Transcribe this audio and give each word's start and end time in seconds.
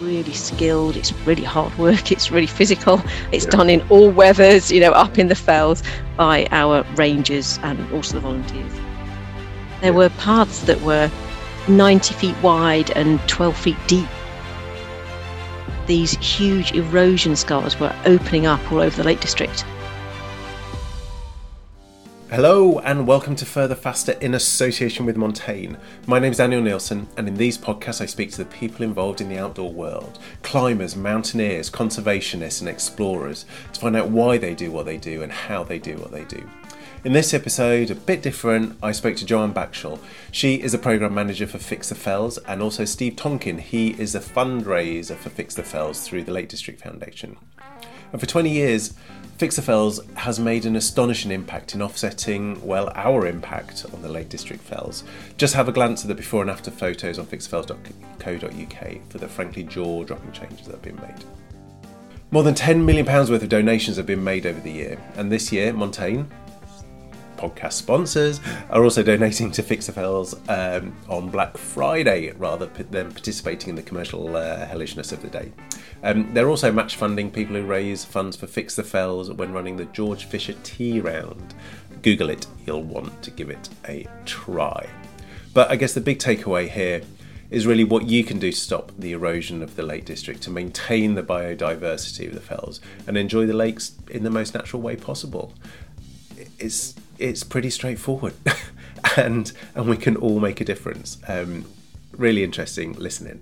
really 0.00 0.32
skilled, 0.32 0.96
it's 0.96 1.12
really 1.26 1.44
hard 1.44 1.76
work, 1.78 2.10
it's 2.10 2.30
really 2.30 2.46
physical. 2.46 3.02
It's 3.32 3.44
yeah. 3.44 3.50
done 3.50 3.70
in 3.70 3.82
all 3.88 4.10
weathers, 4.10 4.72
you 4.72 4.80
know, 4.80 4.92
up 4.92 5.18
in 5.18 5.28
the 5.28 5.34
fells 5.34 5.82
by 6.16 6.46
our 6.50 6.82
rangers 6.94 7.58
and 7.62 7.78
also 7.92 8.14
the 8.14 8.20
volunteers. 8.20 8.72
There 9.80 9.92
were 9.92 10.08
paths 10.10 10.62
that 10.62 10.80
were 10.82 11.10
90 11.68 12.14
feet 12.14 12.36
wide 12.42 12.90
and 12.96 13.20
12 13.28 13.56
feet 13.56 13.76
deep. 13.86 14.08
These 15.86 16.12
huge 16.18 16.72
erosion 16.72 17.36
scars 17.36 17.78
were 17.78 17.94
opening 18.04 18.46
up 18.46 18.60
all 18.70 18.80
over 18.80 18.96
the 18.96 19.04
Lake 19.04 19.20
District. 19.20 19.64
Hello 22.30 22.78
and 22.78 23.08
welcome 23.08 23.34
to 23.34 23.44
Further 23.44 23.74
Faster 23.74 24.12
in 24.12 24.34
association 24.34 25.04
with 25.04 25.16
Montane. 25.16 25.76
My 26.06 26.20
name 26.20 26.30
is 26.30 26.38
Daniel 26.38 26.62
Neilson, 26.62 27.08
and 27.16 27.26
in 27.26 27.34
these 27.34 27.58
podcasts, 27.58 28.00
I 28.00 28.06
speak 28.06 28.30
to 28.30 28.36
the 28.38 28.44
people 28.44 28.84
involved 28.84 29.20
in 29.20 29.28
the 29.28 29.36
outdoor 29.36 29.72
world 29.72 30.20
climbers, 30.44 30.94
mountaineers, 30.94 31.68
conservationists, 31.70 32.60
and 32.60 32.68
explorers 32.68 33.46
to 33.72 33.80
find 33.80 33.96
out 33.96 34.10
why 34.10 34.38
they 34.38 34.54
do 34.54 34.70
what 34.70 34.86
they 34.86 34.96
do 34.96 35.24
and 35.24 35.32
how 35.32 35.64
they 35.64 35.80
do 35.80 35.96
what 35.96 36.12
they 36.12 36.22
do. 36.22 36.48
In 37.02 37.14
this 37.14 37.34
episode, 37.34 37.90
a 37.90 37.96
bit 37.96 38.22
different, 38.22 38.78
I 38.80 38.92
spoke 38.92 39.16
to 39.16 39.26
Joanne 39.26 39.52
Backshall. 39.52 39.98
She 40.30 40.54
is 40.62 40.72
a 40.72 40.78
program 40.78 41.12
manager 41.12 41.48
for 41.48 41.58
Fix 41.58 41.88
the 41.88 41.96
Fells, 41.96 42.38
and 42.38 42.62
also 42.62 42.84
Steve 42.84 43.16
Tonkin. 43.16 43.58
He 43.58 44.00
is 44.00 44.14
a 44.14 44.20
fundraiser 44.20 45.16
for 45.16 45.30
Fix 45.30 45.56
the 45.56 45.64
Fells 45.64 46.06
through 46.06 46.22
the 46.22 46.32
Lake 46.32 46.48
District 46.48 46.80
Foundation. 46.80 47.38
And 48.12 48.20
for 48.20 48.26
20 48.26 48.50
years, 48.50 48.94
Fix 49.38 49.58
Fells 49.58 50.00
has 50.16 50.38
made 50.38 50.66
an 50.66 50.76
astonishing 50.76 51.30
impact 51.30 51.74
in 51.74 51.80
offsetting, 51.80 52.60
well, 52.66 52.92
our 52.94 53.26
impact 53.26 53.86
on 53.94 54.02
the 54.02 54.08
Lake 54.08 54.28
District 54.28 54.62
Fells. 54.62 55.02
Just 55.38 55.54
have 55.54 55.66
a 55.66 55.72
glance 55.72 56.02
at 56.02 56.08
the 56.08 56.14
before 56.14 56.42
and 56.42 56.50
after 56.50 56.70
photos 56.70 57.18
on 57.18 57.24
fixthefells.co.uk 57.24 59.10
for 59.10 59.18
the 59.18 59.26
frankly 59.26 59.62
jaw 59.62 60.04
dropping 60.04 60.32
changes 60.32 60.66
that 60.66 60.72
have 60.72 60.82
been 60.82 60.96
made. 60.96 61.24
More 62.32 62.42
than 62.42 62.54
£10 62.54 62.84
million 62.84 63.06
worth 63.06 63.30
of 63.30 63.48
donations 63.48 63.96
have 63.96 64.06
been 64.06 64.22
made 64.22 64.44
over 64.44 64.60
the 64.60 64.70
year, 64.70 65.00
and 65.16 65.32
this 65.32 65.50
year, 65.50 65.72
Montane, 65.72 66.26
podcast 67.40 67.72
sponsors 67.72 68.38
are 68.68 68.84
also 68.84 69.02
donating 69.02 69.50
to 69.52 69.62
Fix 69.62 69.86
the 69.86 69.92
Fells 69.92 70.34
um, 70.48 70.94
on 71.08 71.30
Black 71.30 71.56
Friday 71.56 72.32
rather 72.32 72.66
than 72.66 73.10
participating 73.12 73.70
in 73.70 73.76
the 73.76 73.82
commercial 73.82 74.36
uh, 74.36 74.66
hellishness 74.66 75.10
of 75.10 75.22
the 75.22 75.28
day. 75.28 75.50
Um, 76.02 76.32
they're 76.34 76.48
also 76.48 76.70
match 76.70 76.96
funding 76.96 77.30
people 77.30 77.56
who 77.56 77.64
raise 77.64 78.04
funds 78.04 78.36
for 78.36 78.46
Fix 78.46 78.76
the 78.76 78.84
Fells 78.84 79.30
when 79.30 79.52
running 79.52 79.76
the 79.76 79.86
George 79.86 80.26
Fisher 80.26 80.54
Tea 80.62 81.00
Round. 81.00 81.54
Google 82.02 82.30
it, 82.30 82.46
you'll 82.66 82.82
want 82.82 83.22
to 83.22 83.30
give 83.30 83.48
it 83.48 83.68
a 83.88 84.06
try. 84.26 84.86
But 85.54 85.70
I 85.70 85.76
guess 85.76 85.94
the 85.94 86.00
big 86.00 86.18
takeaway 86.18 86.68
here 86.68 87.02
is 87.50 87.66
really 87.66 87.84
what 87.84 88.06
you 88.06 88.22
can 88.22 88.38
do 88.38 88.52
to 88.52 88.56
stop 88.56 88.92
the 88.98 89.12
erosion 89.12 89.62
of 89.62 89.76
the 89.76 89.82
Lake 89.82 90.04
District, 90.04 90.40
to 90.42 90.50
maintain 90.50 91.14
the 91.14 91.22
biodiversity 91.22 92.28
of 92.28 92.34
the 92.34 92.40
fells, 92.40 92.80
and 93.06 93.16
enjoy 93.16 93.46
the 93.46 93.54
lakes 93.54 93.92
in 94.08 94.22
the 94.22 94.30
most 94.30 94.54
natural 94.54 94.80
way 94.80 94.94
possible. 94.94 95.52
It's 96.58 96.94
it's 97.20 97.44
pretty 97.44 97.70
straightforward, 97.70 98.34
and 99.16 99.52
and 99.74 99.88
we 99.88 99.96
can 99.96 100.16
all 100.16 100.40
make 100.40 100.60
a 100.60 100.64
difference. 100.64 101.18
Um, 101.28 101.66
really 102.12 102.42
interesting 102.42 102.94
listening. 102.94 103.40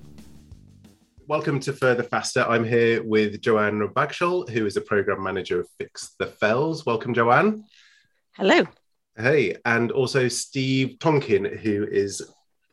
Welcome 1.29 1.61
to 1.61 1.73
Further 1.73 2.03
Faster. 2.03 2.45
I'm 2.49 2.65
here 2.65 3.03
with 3.03 3.41
Joanne 3.41 3.87
Backshall, 3.89 4.49
who 4.49 4.67
is 4.67 4.77
a 4.77 4.81
program 4.81 5.23
manager 5.23 5.61
of 5.61 5.69
Fix 5.79 6.15
the 6.19 6.27
Fells. 6.27 6.85
Welcome, 6.87 7.15
Joanne. 7.15 7.65
Hello. 8.33 8.67
Hey, 9.17 9.57
and 9.65 9.93
also 9.93 10.29
Steve 10.29 10.99
Tonkin, 10.99 11.45
who 11.45 11.87
is 11.91 12.23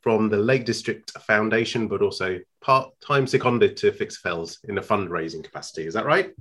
from 0.02 0.30
the 0.30 0.38
Lake 0.38 0.66
District 0.66 1.12
Foundation, 1.24 1.88
but 1.88 2.02
also 2.02 2.40
part-time 2.62 3.28
seconded 3.28 3.76
to 3.78 3.92
Fix 3.92 4.22
the 4.22 4.30
Fells 4.30 4.60
in 4.70 4.78
a 4.78 4.82
fundraising 4.82 5.44
capacity. 5.44 5.86
Is 5.86 5.96
that 5.96 6.06
right? 6.06 6.32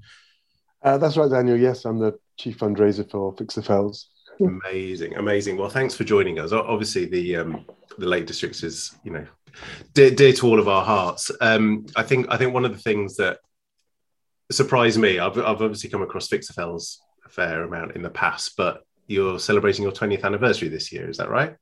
Uh, 0.83 0.99
that's 0.99 1.17
right, 1.17 1.31
Daniel. 1.31 1.57
Yes, 1.57 1.85
I'm 1.85 1.99
the 1.99 2.19
chief 2.37 2.59
fundraiser 2.59 3.11
for 3.11 3.35
Fix 3.37 3.55
the 3.55 3.63
Fells. 3.63 4.09
Amazing, 4.41 5.15
amazing. 5.15 5.57
Well, 5.57 5.69
thanks 5.69 5.95
for 5.95 6.03
joining 6.03 6.41
us. 6.41 6.53
Obviously, 6.53 7.07
the 7.07 7.37
um, 7.37 7.65
the 7.99 8.07
Lake 8.07 8.27
District 8.27 8.61
is 8.63 8.97
you 9.05 9.13
know 9.13 9.27
dear, 9.93 10.11
dear 10.11 10.33
to 10.33 10.47
all 10.47 10.59
of 10.59 10.69
our 10.69 10.85
hearts. 10.85 11.31
Um, 11.41 11.87
I 11.97 12.03
think 12.03 12.27
I 12.31 12.37
think 12.37 12.53
one 12.53 12.65
of 12.65 12.73
the 12.73 12.83
things 12.83 13.17
that 13.17 13.39
surprised 14.51 14.99
me, 14.99 15.19
I've, 15.19 15.39
I've 15.39 15.63
obviously 15.63 15.91
come 15.91 16.03
across 16.03 16.29
Fix 16.29 16.49
the 16.49 16.99
a 17.25 17.29
fair 17.29 17.63
amount 17.63 17.97
in 17.97 18.03
the 18.03 18.11
past, 18.11 18.57
but 18.57 18.85
you're 19.07 19.39
celebrating 19.39 19.83
your 19.83 19.93
20th 19.93 20.25
anniversary 20.25 20.69
this 20.69 20.93
year. 20.93 21.09
Is 21.09 21.19
that 21.19 21.31
right? 21.31 21.57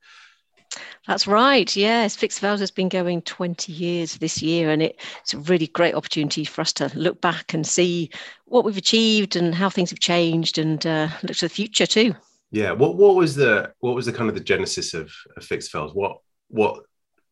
That's 1.07 1.27
right. 1.27 1.75
Yes, 1.77 2.17
Fix 2.17 2.39
Fells 2.39 2.61
has 2.61 2.71
been 2.71 2.89
going 2.89 3.23
20 3.23 3.73
years 3.73 4.17
this 4.17 4.41
year, 4.41 4.71
and 4.71 4.83
it, 4.83 5.01
it's 5.21 5.35
a 5.35 5.39
really 5.39 5.67
great 5.67 5.95
opportunity 5.95 6.45
for 6.45 6.61
us 6.63 6.73
to 6.75 6.91
look 6.95 7.21
back 7.21 7.53
and 7.53 7.67
see 7.67 8.11
what 8.47 8.65
we've 8.65 8.77
achieved 8.77 9.37
and 9.37 9.55
how 9.55 9.69
things 9.69 9.91
have 9.91 9.99
changed, 9.99 10.59
and 10.59 10.87
uh, 10.87 11.09
look 11.23 11.37
to 11.37 11.47
the 11.47 11.55
future 11.55 11.87
too. 11.87 12.15
Yeah. 12.53 12.73
What 12.73 12.97
what 12.97 13.17
was 13.17 13.35
the 13.35 13.73
what 13.81 13.95
was 13.97 14.07
the 14.07 14.13
kind 14.13 14.29
of 14.29 14.37
the 14.37 14.45
genesis 14.45 14.95
of, 14.95 15.11
of 15.37 15.45
Fix 15.45 15.69
Fells? 15.69 15.95
What 15.95 16.19
what 16.49 16.85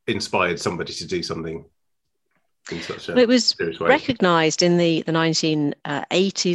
inspired 0.06 0.58
somebody 0.58 0.92
to 0.94 1.06
do 1.06 1.22
something 1.22 1.64
in 2.72 2.80
such 2.80 3.08
a 3.08 3.12
well, 3.12 3.22
it 3.22 3.28
was 3.28 3.56
recognized 3.80 4.62
in 4.62 4.76
the, 4.76 5.02
the 5.02 5.12
1980s 5.12 5.74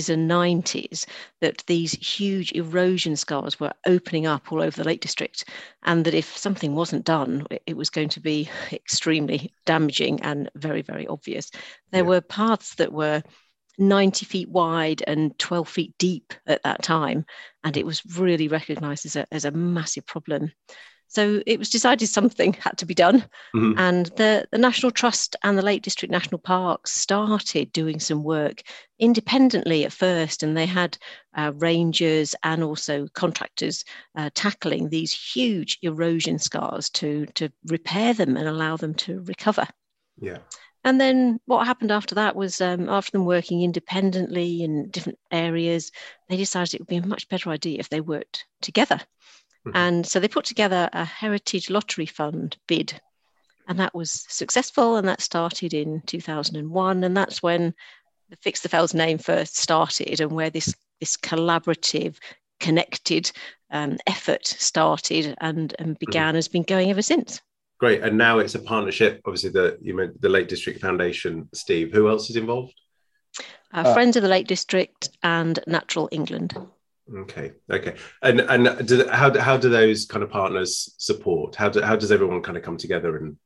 uh, 0.10 0.14
and 0.14 0.30
90s 0.30 1.06
that 1.42 1.64
these 1.68 1.94
huge 1.94 2.52
erosion 2.54 3.16
scars 3.16 3.60
were 3.60 3.74
opening 3.86 4.26
up 4.26 4.52
all 4.52 4.62
over 4.62 4.78
the 4.78 4.88
lake 4.88 5.02
district 5.02 5.46
and 5.84 6.06
that 6.06 6.14
if 6.14 6.38
something 6.38 6.76
wasn't 6.76 7.06
done 7.06 7.46
it 7.66 7.76
was 7.76 7.90
going 7.90 8.10
to 8.10 8.20
be 8.20 8.50
extremely 8.72 9.52
damaging 9.66 10.22
and 10.22 10.50
very 10.56 10.82
very 10.82 11.08
obvious 11.08 11.52
there 11.92 12.04
yeah. 12.04 12.10
were 12.10 12.22
paths 12.22 12.76
that 12.76 12.94
were 12.94 13.22
90 13.78 14.26
feet 14.26 14.50
wide 14.50 15.04
and 15.08 15.38
12 15.40 15.68
feet 15.68 15.94
deep 15.98 16.34
at 16.48 16.64
that 16.64 16.82
time. 16.84 17.26
And 17.64 17.78
it 17.78 17.86
was 17.86 18.02
really 18.18 18.48
recognized 18.48 19.06
as 19.06 19.16
a, 19.16 19.26
as 19.32 19.46
a 19.46 19.52
massive 19.52 20.06
problem. 20.06 20.52
So 21.08 21.42
it 21.46 21.60
was 21.60 21.70
decided 21.70 22.08
something 22.08 22.54
had 22.60 22.78
to 22.80 22.86
be 22.86 22.94
done. 22.94 23.22
Mm-hmm. 23.56 23.80
And 23.80 24.06
the, 24.18 24.46
the 24.52 24.58
National 24.58 24.92
Trust 24.92 25.36
and 25.44 25.58
the 25.58 25.64
Lake 25.64 25.82
District 25.82 26.12
National 26.12 26.40
Parks 26.40 26.92
started 26.92 27.72
doing 27.72 28.00
some 28.00 28.24
work 28.24 28.62
independently 29.00 29.86
at 29.86 29.94
first. 29.94 30.44
And 30.44 30.58
they 30.58 30.66
had 30.66 30.98
uh, 31.36 31.54
rangers 31.56 32.36
and 32.44 32.64
also 32.64 33.08
contractors 33.14 33.86
uh, 34.18 34.30
tackling 34.34 34.90
these 34.90 35.14
huge 35.14 35.78
erosion 35.82 36.38
scars 36.40 36.90
to, 36.92 37.26
to 37.36 37.50
repair 37.68 38.14
them 38.14 38.36
and 38.36 38.48
allow 38.48 38.76
them 38.76 38.94
to 38.96 39.22
recover. 39.22 39.68
Yeah. 40.20 40.40
And 40.86 41.02
then 41.02 41.40
what 41.46 41.66
happened 41.66 41.92
after 41.92 42.14
that 42.14 42.36
was 42.36 42.62
um, 42.62 42.88
after 42.90 43.12
them 43.12 43.26
working 43.26 43.64
independently 43.64 44.62
in 44.62 44.92
different 44.92 45.18
areas, 45.32 45.92
they 46.30 46.38
decided 46.38 46.76
it 46.76 46.82
would 46.82 46.88
be 46.88 46.98
a 46.98 47.06
much 47.06 47.28
better 47.28 47.50
idea 47.50 47.80
if 47.80 47.90
they 47.90 48.02
worked 48.02 48.46
together. 48.62 49.02
Mm-hmm. 49.66 49.76
And 49.76 50.06
so 50.06 50.20
they 50.20 50.28
put 50.28 50.46
together 50.46 50.88
a 50.94 51.04
heritage 51.04 51.72
lottery 51.72 52.06
fund 52.06 52.56
bid. 52.68 53.02
And 53.68 53.80
that 53.80 53.96
was 53.96 54.26
successful. 54.30 54.96
And 54.96 55.08
that 55.08 55.22
started 55.22 55.74
in 55.74 56.04
2001. 56.06 57.04
And 57.04 57.18
that's 57.18 57.42
when 57.42 57.74
the 58.30 58.38
Fix 58.38 58.60
the 58.60 58.70
Fells 58.70 58.94
name 58.94 59.18
first 59.18 59.58
started 59.58 60.22
and 60.22 60.34
where 60.34 60.52
this, 60.52 60.76
this 61.00 61.18
collaborative, 61.18 62.18
connected 62.60 63.32
um, 63.72 63.98
effort 64.06 64.46
started 64.46 65.36
and, 65.42 65.76
and 65.80 65.98
began 65.98 66.28
mm-hmm. 66.28 66.36
has 66.36 66.48
been 66.48 66.64
going 66.64 66.92
ever 66.92 67.02
since. 67.02 67.42
Great. 67.80 68.02
And 68.02 68.18
now 68.18 68.40
it's 68.40 68.56
a 68.56 68.60
partnership. 68.60 69.22
Obviously, 69.26 69.50
the 69.50 69.78
you 69.82 69.96
meant 69.96 70.22
the 70.22 70.30
Lake 70.30 70.48
District 70.48 70.80
Foundation. 70.80 71.50
Steve, 71.54 71.92
who 71.92 72.10
else 72.10 72.30
is 72.30 72.36
involved? 72.36 72.74
Uh, 73.74 73.94
Friends 73.94 74.16
of 74.16 74.24
the 74.24 74.30
Lake 74.30 74.48
District 74.48 75.10
and 75.24 75.60
Natural 75.68 76.08
England. 76.12 76.56
Okay. 77.14 77.52
Okay. 77.72 77.96
And 78.22 78.40
and 78.42 78.88
do, 78.88 79.08
how 79.10 79.38
how 79.40 79.58
do 79.58 79.70
those 79.70 80.06
kind 80.06 80.24
of 80.24 80.30
partners 80.30 80.96
support? 80.98 81.56
How 81.56 81.70
do, 81.70 81.82
how 81.82 81.96
does 81.96 82.12
everyone 82.12 82.42
kind 82.42 82.58
of 82.58 82.64
come 82.64 82.78
together 82.78 83.18
and 83.18 83.38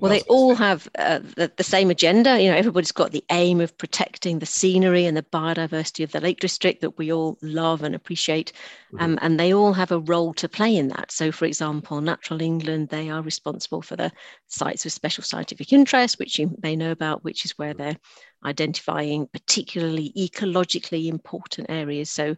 well, 0.00 0.10
they 0.10 0.20
all 0.22 0.54
have 0.54 0.88
uh, 0.98 1.20
the, 1.36 1.50
the, 1.56 1.64
same 1.64 1.90
agenda. 1.90 2.40
You 2.40 2.50
know, 2.50 2.56
everybody's 2.56 2.92
got 2.92 3.12
the 3.12 3.24
aim 3.30 3.60
of 3.60 3.76
protecting 3.78 4.38
the 4.38 4.46
scenery 4.46 5.06
and 5.06 5.16
the 5.16 5.22
biodiversity 5.22 6.04
of 6.04 6.12
the 6.12 6.20
Lake 6.20 6.40
District 6.40 6.80
that 6.80 6.98
we 6.98 7.12
all 7.12 7.38
love 7.42 7.82
and 7.82 7.94
appreciate. 7.94 8.52
Mm-hmm. 8.92 9.04
Um, 9.04 9.18
and 9.22 9.38
they 9.38 9.52
all 9.52 9.72
have 9.72 9.92
a 9.92 10.00
role 10.00 10.34
to 10.34 10.48
play 10.48 10.76
in 10.76 10.88
that. 10.88 11.12
So, 11.12 11.32
for 11.32 11.44
example, 11.44 12.00
Natural 12.00 12.42
England, 12.42 12.88
they 12.88 13.10
are 13.10 13.22
responsible 13.22 13.82
for 13.82 13.96
the 13.96 14.12
sites 14.48 14.86
of 14.86 14.92
special 14.92 15.24
scientific 15.24 15.72
interest, 15.72 16.18
which 16.18 16.38
you 16.38 16.56
may 16.62 16.76
know 16.76 16.90
about, 16.90 17.24
which 17.24 17.44
is 17.44 17.52
where 17.58 17.74
they're 17.74 17.98
identifying 18.44 19.28
particularly 19.32 20.12
ecologically 20.16 21.06
important 21.06 21.70
areas. 21.70 22.10
So, 22.10 22.34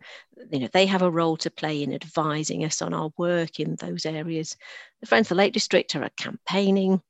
you 0.51 0.61
know, 0.61 0.69
they 0.73 0.87
have 0.87 1.03
a 1.03 1.11
role 1.11 1.37
to 1.39 1.51
play 1.51 1.83
in 1.83 1.95
advising 1.95 2.65
us 2.65 2.83
on 2.83 2.93
our 2.93 3.11
work 3.17 3.61
in 3.61 3.77
those 3.77 4.05
areas. 4.07 4.57
The 5.01 5.07
Friends 5.07 5.27
of 5.27 5.29
the 5.31 5.35
Lake 5.37 5.53
District 5.53 5.95
are 5.97 6.09
campaigning 6.17 7.01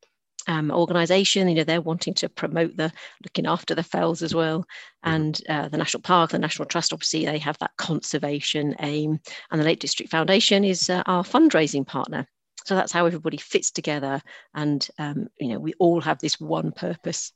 um, 0.47 0.71
organization. 0.71 1.49
You 1.49 1.57
know, 1.57 1.65
they're 1.65 1.81
wanting 1.81 2.15
to 2.15 2.29
promote 2.29 2.77
the 2.77 2.93
looking 3.23 3.47
after 3.47 3.75
the 3.75 3.83
fells 3.83 4.23
as 4.23 4.35
well. 4.35 4.61
Mm-hmm. 4.61 5.15
And 5.15 5.41
uh, 5.49 5.69
the 5.69 5.79
National 5.79 6.03
Park, 6.03 6.31
the 6.31 6.39
National 6.39 6.67
Trust, 6.67 6.93
obviously, 6.93 7.25
they 7.25 7.39
have 7.39 7.59
that 7.59 7.77
conservation 7.77 8.75
aim. 8.81 9.21
And 9.51 9.61
the 9.61 9.65
Lake 9.65 9.81
District 9.81 10.11
Foundation 10.11 10.65
is 10.65 10.91
uh, 10.91 11.03
our 11.07 11.23
fundraising 11.25 11.87
partner. 11.87 12.27
So 12.65 12.75
that's 12.75 12.93
how 12.93 13.05
everybody 13.05 13.37
fits 13.37 13.71
together. 13.71 14.23
And, 14.55 14.87
um, 14.99 15.29
you 15.39 15.49
know, 15.49 15.59
we 15.59 15.75
all 15.79 16.01
have 16.01 16.19
this 16.19 16.41
one 16.41 16.73
purpose. 16.73 17.33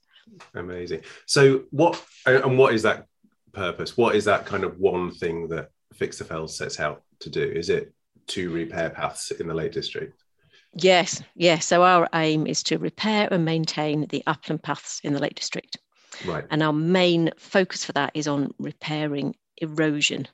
Amazing. 0.55 1.03
So 1.27 1.65
what 1.71 2.03
and 2.27 2.59
what 2.59 2.75
is 2.75 2.83
that 2.83 3.07
purpose? 3.53 3.97
What 3.97 4.15
is 4.15 4.25
that 4.25 4.47
kind 4.47 4.65
of 4.65 4.79
one 4.79 5.11
thing 5.11 5.49
that 5.49 5.71
Fix 5.95 6.19
the 6.19 6.25
Fells 6.25 6.57
sets 6.57 6.81
out 6.81 7.03
to 7.21 7.31
do? 7.31 7.43
Is 7.43 7.69
it 7.71 7.93
to 8.29 8.51
repair 8.51 8.91
paths 8.91 9.31
in 9.31 9.49
the 9.49 9.55
Lake 9.55 9.73
District? 9.73 10.15
Yes, 10.75 11.23
yes. 11.35 11.67
So 11.67 11.83
our 11.83 12.09
aim 12.15 12.47
is 12.47 12.63
to 12.65 12.79
repair 12.79 13.29
and 13.31 13.45
maintain 13.45 14.07
the 14.07 14.23
upland 14.27 14.63
paths 14.63 15.01
in 15.03 15.13
the 15.13 15.21
Lake 15.21 15.35
District. 15.35 15.77
Right. 16.27 16.45
And 16.51 16.63
our 16.63 16.73
main 16.73 17.31
focus 17.37 17.85
for 17.85 17.93
that 17.93 18.13
is 18.15 18.29
on 18.29 18.53
repairing 18.59 19.35
erosion. 19.59 20.29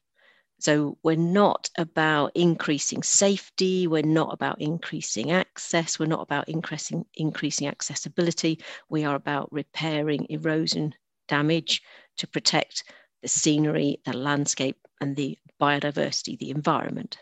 So 0.60 0.98
we're 1.02 1.16
not 1.16 1.68
about 1.76 2.32
increasing 2.34 3.02
safety, 3.02 3.86
we're 3.86 4.02
not 4.02 4.32
about 4.32 4.60
increasing 4.60 5.30
access, 5.30 5.98
we're 5.98 6.06
not 6.06 6.22
about 6.22 6.48
increasing 6.48 7.04
increasing 7.14 7.68
accessibility. 7.68 8.60
We 8.88 9.04
are 9.04 9.16
about 9.16 9.52
repairing 9.52 10.26
erosion 10.30 10.94
damage 11.28 11.82
to 12.18 12.26
protect 12.26 12.84
the 13.22 13.28
scenery, 13.28 14.00
the 14.04 14.16
landscape, 14.16 14.78
and 15.00 15.16
the 15.16 15.36
biodiversity, 15.60 16.38
the 16.38 16.50
environment. 16.50 17.18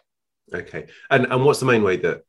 Okay. 0.53 0.87
And 1.11 1.27
and 1.27 1.45
what's 1.45 1.61
the 1.61 1.67
main 1.67 1.83
way 1.83 1.97
that 1.97 2.25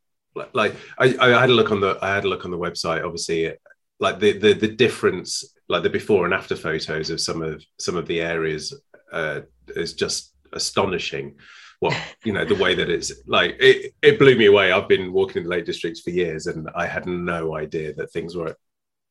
like 0.53 0.75
I, 0.97 1.15
I 1.19 1.41
had 1.41 1.49
a 1.49 1.53
look 1.53 1.71
on 1.71 1.81
the 1.81 1.97
I 2.01 2.13
had 2.15 2.25
a 2.25 2.29
look 2.29 2.45
on 2.45 2.51
the 2.51 2.57
website, 2.57 3.03
obviously 3.05 3.53
like 3.99 4.19
the 4.19 4.37
the 4.37 4.53
the 4.53 4.67
difference, 4.67 5.55
like 5.69 5.83
the 5.83 5.89
before 5.89 6.25
and 6.25 6.33
after 6.33 6.55
photos 6.55 7.09
of 7.09 7.21
some 7.21 7.41
of 7.41 7.63
some 7.79 7.95
of 7.95 8.07
the 8.07 8.21
areas 8.21 8.73
uh, 9.11 9.41
is 9.75 9.93
just 9.93 10.33
astonishing. 10.51 11.35
What 11.79 11.95
you 12.23 12.33
know, 12.33 12.45
the 12.45 12.55
way 12.55 12.75
that 12.75 12.89
it's 12.89 13.11
like 13.27 13.55
it, 13.59 13.93
it 14.01 14.19
blew 14.19 14.35
me 14.37 14.45
away. 14.47 14.71
I've 14.71 14.87
been 14.87 15.13
walking 15.13 15.37
in 15.37 15.43
the 15.43 15.49
Lake 15.49 15.65
Districts 15.65 16.01
for 16.01 16.11
years, 16.11 16.47
and 16.47 16.69
I 16.75 16.85
had 16.85 17.05
no 17.05 17.55
idea 17.55 17.93
that 17.95 18.11
things 18.11 18.35
were 18.35 18.55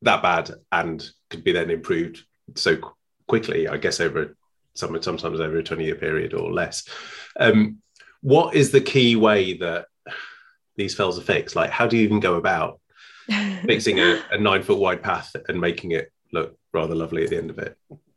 that 0.03 0.23
bad 0.23 0.51
and 0.71 1.09
could 1.31 1.45
be 1.45 1.53
then 1.53 1.71
improved 1.71 2.25
so 2.55 2.77
quickly. 3.29 3.69
I 3.69 3.77
guess 3.77 4.01
over 4.01 4.37
some 4.75 5.01
sometimes 5.03 5.41
over 5.41 5.59
a 5.59 5.63
twenty 5.63 5.85
year 5.85 5.97
period 5.97 6.35
or 6.35 6.53
less. 6.53 6.89
Um, 7.39 7.79
what 8.21 8.55
is 8.55 8.71
the 8.71 8.81
key 8.81 9.17
way 9.17 9.55
that 9.59 9.87
these 10.77 10.95
fells 10.95 11.19
are 11.19 11.23
fixed? 11.23 11.57
Like, 11.57 11.71
how 11.71 11.87
do 11.87 11.97
you 11.97 12.05
even 12.05 12.21
go 12.21 12.35
about 12.35 12.81
fixing 13.65 13.99
a, 13.99 14.21
a 14.31 14.39
nine 14.39 14.63
foot 14.63 14.79
wide 14.79 15.03
path 15.03 15.35
and 15.49 15.61
making 15.61 15.93
it 15.93 16.13
look 16.33 16.57
rather 16.73 16.95
lovely 16.95 17.25
at 17.25 17.31
the 17.31 17.37
end 17.37 17.51
of 17.51 17.59
it? 17.59 17.77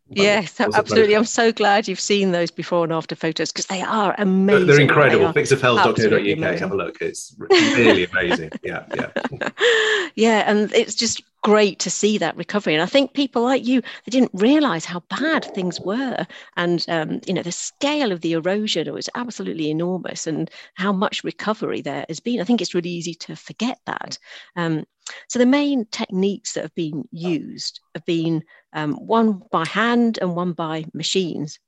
yes, 0.10 0.60
absolutely. 0.60 1.16
I'm 1.16 1.26
so 1.26 1.52
glad 1.52 1.88
you've 1.88 2.00
seen 2.00 2.32
those 2.32 2.52
before 2.52 2.84
and 2.84 2.94
after 2.94 3.16
photos 3.16 3.52
because 3.52 3.66
they 3.66 3.82
are 3.82 4.14
amazing. 4.18 4.68
They're 4.68 4.80
incredible. 4.80 5.32
They 5.32 5.42
Fixthefells.co.uk. 5.42 6.60
Have 6.60 6.72
a 6.72 6.76
look. 6.76 6.98
It's 7.02 7.36
really 7.40 8.06
amazing. 8.06 8.52
Yeah, 8.64 8.86
yeah. 8.96 9.50
yeah, 10.16 10.44
and 10.46 10.72
it's 10.74 10.96
just 10.96 11.24
great 11.46 11.78
to 11.78 11.92
see 11.92 12.18
that 12.18 12.36
recovery. 12.36 12.74
And 12.74 12.82
I 12.82 12.88
think 12.88 13.14
people 13.14 13.44
like 13.44 13.68
you, 13.68 13.82
they 13.82 14.10
didn't 14.10 14.32
realize 14.34 14.84
how 14.84 15.04
bad 15.12 15.46
things 15.46 15.80
were. 15.80 16.26
And, 16.58 16.84
um, 16.90 17.22
you 17.28 17.36
know, 17.36 17.44
the 17.44 17.52
scale 17.52 18.12
of 18.12 18.22
the 18.22 18.34
erosion 18.34 18.92
was 18.92 19.12
absolutely 19.14 19.70
enormous 19.70 20.26
and 20.26 20.50
how 20.74 20.92
much 20.92 21.24
recovery 21.24 21.82
there 21.82 22.04
has 22.08 22.20
been. 22.20 22.42
I 22.42 22.46
think 22.46 22.62
it's 22.62 22.74
really 22.74 22.90
easy 22.90 23.14
to 23.14 23.36
forget 23.36 23.78
that. 23.86 24.18
Um, 24.56 24.86
so 25.30 25.38
the 25.38 25.46
main 25.46 25.86
techniques 25.92 26.54
that 26.54 26.64
have 26.64 26.74
been 26.74 27.08
used 27.12 27.80
have 27.94 28.06
been 28.06 28.44
um, 28.74 28.94
one 28.94 29.44
by 29.52 29.68
hand 29.68 30.18
and 30.24 30.36
one 30.36 30.54
by 30.54 30.86
machines. 30.96 31.60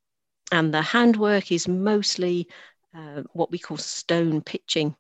And 0.51 0.73
the 0.73 0.81
handwork 0.81 1.51
is 1.51 1.67
mostly 1.67 2.47
uh, 2.97 3.21
what 3.33 3.51
we 3.51 3.59
call 3.59 3.77
stone 3.77 4.41
pitching 4.41 4.95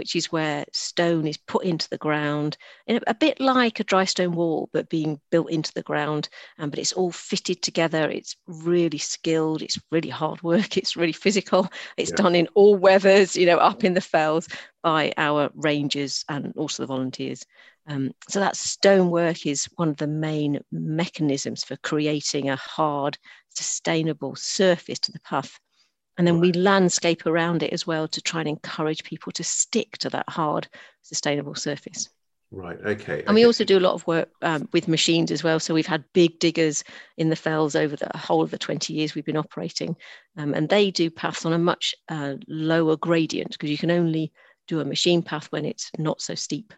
which 0.00 0.16
is 0.16 0.32
where 0.32 0.64
stone 0.72 1.26
is 1.26 1.36
put 1.36 1.62
into 1.62 1.86
the 1.90 1.98
ground, 1.98 2.56
a, 2.88 2.98
a 3.06 3.12
bit 3.12 3.38
like 3.38 3.80
a 3.80 3.84
dry 3.84 4.06
stone 4.06 4.32
wall, 4.32 4.70
but 4.72 4.88
being 4.88 5.20
built 5.30 5.50
into 5.50 5.70
the 5.74 5.82
ground. 5.82 6.30
Um, 6.58 6.70
but 6.70 6.78
it's 6.78 6.94
all 6.94 7.12
fitted 7.12 7.60
together. 7.60 8.08
It's 8.08 8.34
really 8.46 8.96
skilled. 8.96 9.60
It's 9.60 9.78
really 9.92 10.08
hard 10.08 10.42
work. 10.42 10.76
It's 10.78 10.96
really 10.96 11.12
physical. 11.12 11.68
It's 11.98 12.12
yeah. 12.12 12.16
done 12.16 12.34
in 12.34 12.48
all 12.54 12.76
weathers, 12.76 13.36
you 13.36 13.44
know, 13.44 13.58
up 13.58 13.84
in 13.84 13.92
the 13.92 14.00
fells 14.00 14.48
by 14.82 15.12
our 15.18 15.50
rangers 15.54 16.24
and 16.30 16.54
also 16.56 16.82
the 16.82 16.86
volunteers. 16.86 17.44
Um, 17.86 18.12
so 18.26 18.40
that 18.40 18.56
stonework 18.56 19.44
is 19.44 19.68
one 19.76 19.90
of 19.90 19.98
the 19.98 20.06
main 20.06 20.60
mechanisms 20.72 21.62
for 21.62 21.76
creating 21.76 22.48
a 22.48 22.56
hard, 22.56 23.18
sustainable 23.50 24.34
surface 24.34 24.98
to 25.00 25.12
the 25.12 25.20
path. 25.20 25.60
And 26.20 26.26
then 26.26 26.38
we 26.38 26.52
landscape 26.52 27.24
around 27.24 27.62
it 27.62 27.72
as 27.72 27.86
well 27.86 28.06
to 28.08 28.20
try 28.20 28.40
and 28.40 28.48
encourage 28.50 29.04
people 29.04 29.32
to 29.32 29.42
stick 29.42 29.96
to 30.00 30.10
that 30.10 30.28
hard, 30.28 30.68
sustainable 31.00 31.54
surface. 31.54 32.10
Right. 32.50 32.76
Okay. 32.84 33.24
And 33.26 33.34
we 33.34 33.46
also 33.46 33.64
do 33.64 33.78
a 33.78 33.80
lot 33.80 33.94
of 33.94 34.06
work 34.06 34.28
um, 34.42 34.68
with 34.74 34.86
machines 34.86 35.30
as 35.30 35.42
well. 35.42 35.58
So 35.58 35.72
we've 35.72 35.86
had 35.86 36.04
big 36.12 36.38
diggers 36.38 36.84
in 37.16 37.30
the 37.30 37.36
fells 37.36 37.74
over 37.74 37.96
the 37.96 38.10
whole 38.18 38.42
of 38.42 38.50
the 38.50 38.58
20 38.58 38.92
years 38.92 39.14
we've 39.14 39.24
been 39.24 39.38
operating. 39.38 39.96
Um, 40.36 40.52
and 40.52 40.68
they 40.68 40.90
do 40.90 41.08
paths 41.08 41.46
on 41.46 41.54
a 41.54 41.58
much 41.58 41.94
uh, 42.10 42.34
lower 42.46 42.98
gradient 42.98 43.52
because 43.52 43.70
you 43.70 43.78
can 43.78 43.90
only 43.90 44.30
do 44.68 44.80
a 44.80 44.84
machine 44.84 45.22
path 45.22 45.46
when 45.46 45.64
it's 45.64 45.90
not 45.96 46.20
so 46.20 46.34
steep. 46.34 46.74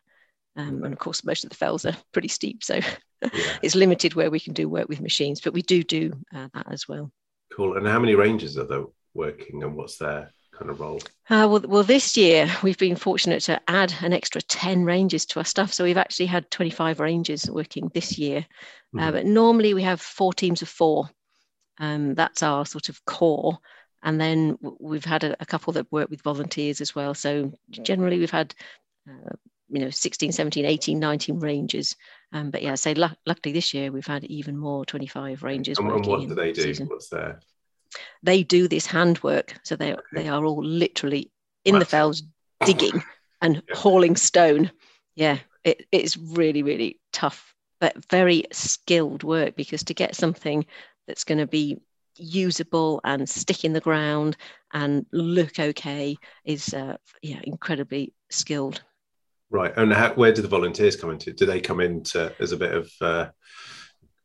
Um, 0.54 0.84
and 0.84 0.92
of 0.92 1.00
course, 1.00 1.24
most 1.24 1.42
of 1.42 1.50
the 1.50 1.56
fells 1.56 1.84
are 1.84 1.96
pretty 2.12 2.28
steep. 2.28 2.62
So 2.62 2.76
yeah. 2.76 3.30
it's 3.60 3.74
limited 3.74 4.14
where 4.14 4.30
we 4.30 4.38
can 4.38 4.52
do 4.52 4.68
work 4.68 4.88
with 4.88 5.00
machines, 5.00 5.40
but 5.40 5.52
we 5.52 5.62
do 5.62 5.82
do 5.82 6.12
uh, 6.32 6.46
that 6.54 6.70
as 6.70 6.86
well. 6.86 7.10
Cool. 7.52 7.76
And 7.76 7.88
how 7.88 7.98
many 7.98 8.14
ranges 8.14 8.56
are 8.56 8.66
there 8.66 8.84
working 9.14 9.62
and 9.62 9.76
what's 9.76 9.99
their 9.99 10.32
kind 10.53 10.70
of 10.70 10.81
role? 10.81 11.00
Uh, 11.29 11.49
well, 11.50 11.62
well, 11.67 11.82
this 11.82 12.17
year 12.17 12.50
we've 12.62 12.79
been 12.79 12.97
fortunate 12.97 13.41
to 13.43 13.61
add 13.69 13.94
an 14.03 14.12
extra 14.12 14.41
10 14.43 14.85
ranges 14.85 15.26
to 15.26 15.41
our 15.41 15.44
stuff. 15.44 15.73
So 15.73 15.85
we've 15.85 15.97
actually 15.97 16.26
had 16.26 16.50
25 16.50 17.00
ranges 17.00 17.50
working 17.50 17.91
this 17.94 18.19
year. 18.19 18.41
Mm-hmm. 18.94 18.99
Uh, 18.99 19.12
but 19.12 19.26
normally 19.26 19.75
we 19.75 19.82
have 19.82 20.00
four 20.00 20.32
teams 20.32 20.62
of 20.62 20.69
four. 20.69 21.09
Um, 21.79 22.14
that's 22.14 22.43
our 22.43 22.67
sort 22.67 22.88
of 22.88 23.05
core. 23.05 23.59
And 24.03 24.20
then 24.20 24.59
we've 24.81 25.05
had 25.05 25.25
a, 25.25 25.37
a, 25.41 25.47
couple 25.47 25.73
that 25.75 25.91
work 25.93 26.11
with 26.11 26.23
volunteers 26.23 26.81
as 26.81 26.94
well. 26.94 27.14
So 27.14 27.53
generally 27.70 28.19
we've 28.19 28.31
had, 28.31 28.53
uh, 29.09 29.37
you 29.69 29.79
know, 29.81 29.91
16, 29.91 30.32
17, 30.32 30.64
18, 30.64 30.99
19 30.99 31.38
ranges. 31.38 31.97
Um, 32.32 32.50
but 32.50 32.62
yeah, 32.62 32.75
say 32.75 32.94
luckily 32.94 33.53
this 33.53 33.73
year 33.73 33.93
we've 33.93 34.06
had 34.06 34.25
even 34.25 34.59
more 34.59 34.85
25 34.85 35.44
ranges. 35.44 35.79
And, 35.79 35.91
and 35.91 36.05
what 36.05 36.29
do 36.29 36.35
they 36.35 36.53
do? 36.53 36.62
Season. 36.62 36.88
What's 36.88 37.09
their 37.09 37.41
they 38.22 38.42
do 38.42 38.68
this 38.68 38.86
handwork. 38.86 39.54
So 39.64 39.76
they, 39.76 39.96
they 40.12 40.28
are 40.28 40.44
all 40.44 40.64
literally 40.64 41.30
in 41.64 41.74
wow. 41.74 41.78
the 41.80 41.84
fells 41.84 42.22
digging 42.64 43.02
and 43.40 43.56
yeah. 43.56 43.74
hauling 43.74 44.16
stone. 44.16 44.70
Yeah, 45.14 45.38
it, 45.64 45.86
it's 45.92 46.16
really, 46.16 46.62
really 46.62 47.00
tough, 47.12 47.54
but 47.80 48.04
very 48.10 48.44
skilled 48.52 49.22
work 49.25 49.56
because 49.56 49.82
to 49.84 49.94
get 49.94 50.14
something 50.14 50.64
that's 51.06 51.25
going 51.25 51.38
to 51.38 51.46
be 51.46 51.78
usable 52.16 53.00
and 53.04 53.28
stick 53.28 53.64
in 53.64 53.72
the 53.72 53.80
ground 53.80 54.37
and 54.75 55.06
look 55.12 55.58
okay 55.58 56.14
is 56.44 56.75
uh, 56.75 56.94
yeah 57.22 57.40
incredibly 57.44 58.12
skilled 58.28 58.82
right 59.49 59.72
and 59.78 59.94
how, 59.94 60.12
where 60.12 60.30
do 60.30 60.42
the 60.42 60.46
volunteers 60.46 60.94
come 60.94 61.08
into 61.08 61.32
do 61.32 61.46
they 61.46 61.58
come 61.58 61.80
into 61.80 62.30
as 62.38 62.52
a 62.52 62.56
bit 62.58 62.75
of 62.75 62.92
uh, 63.00 63.26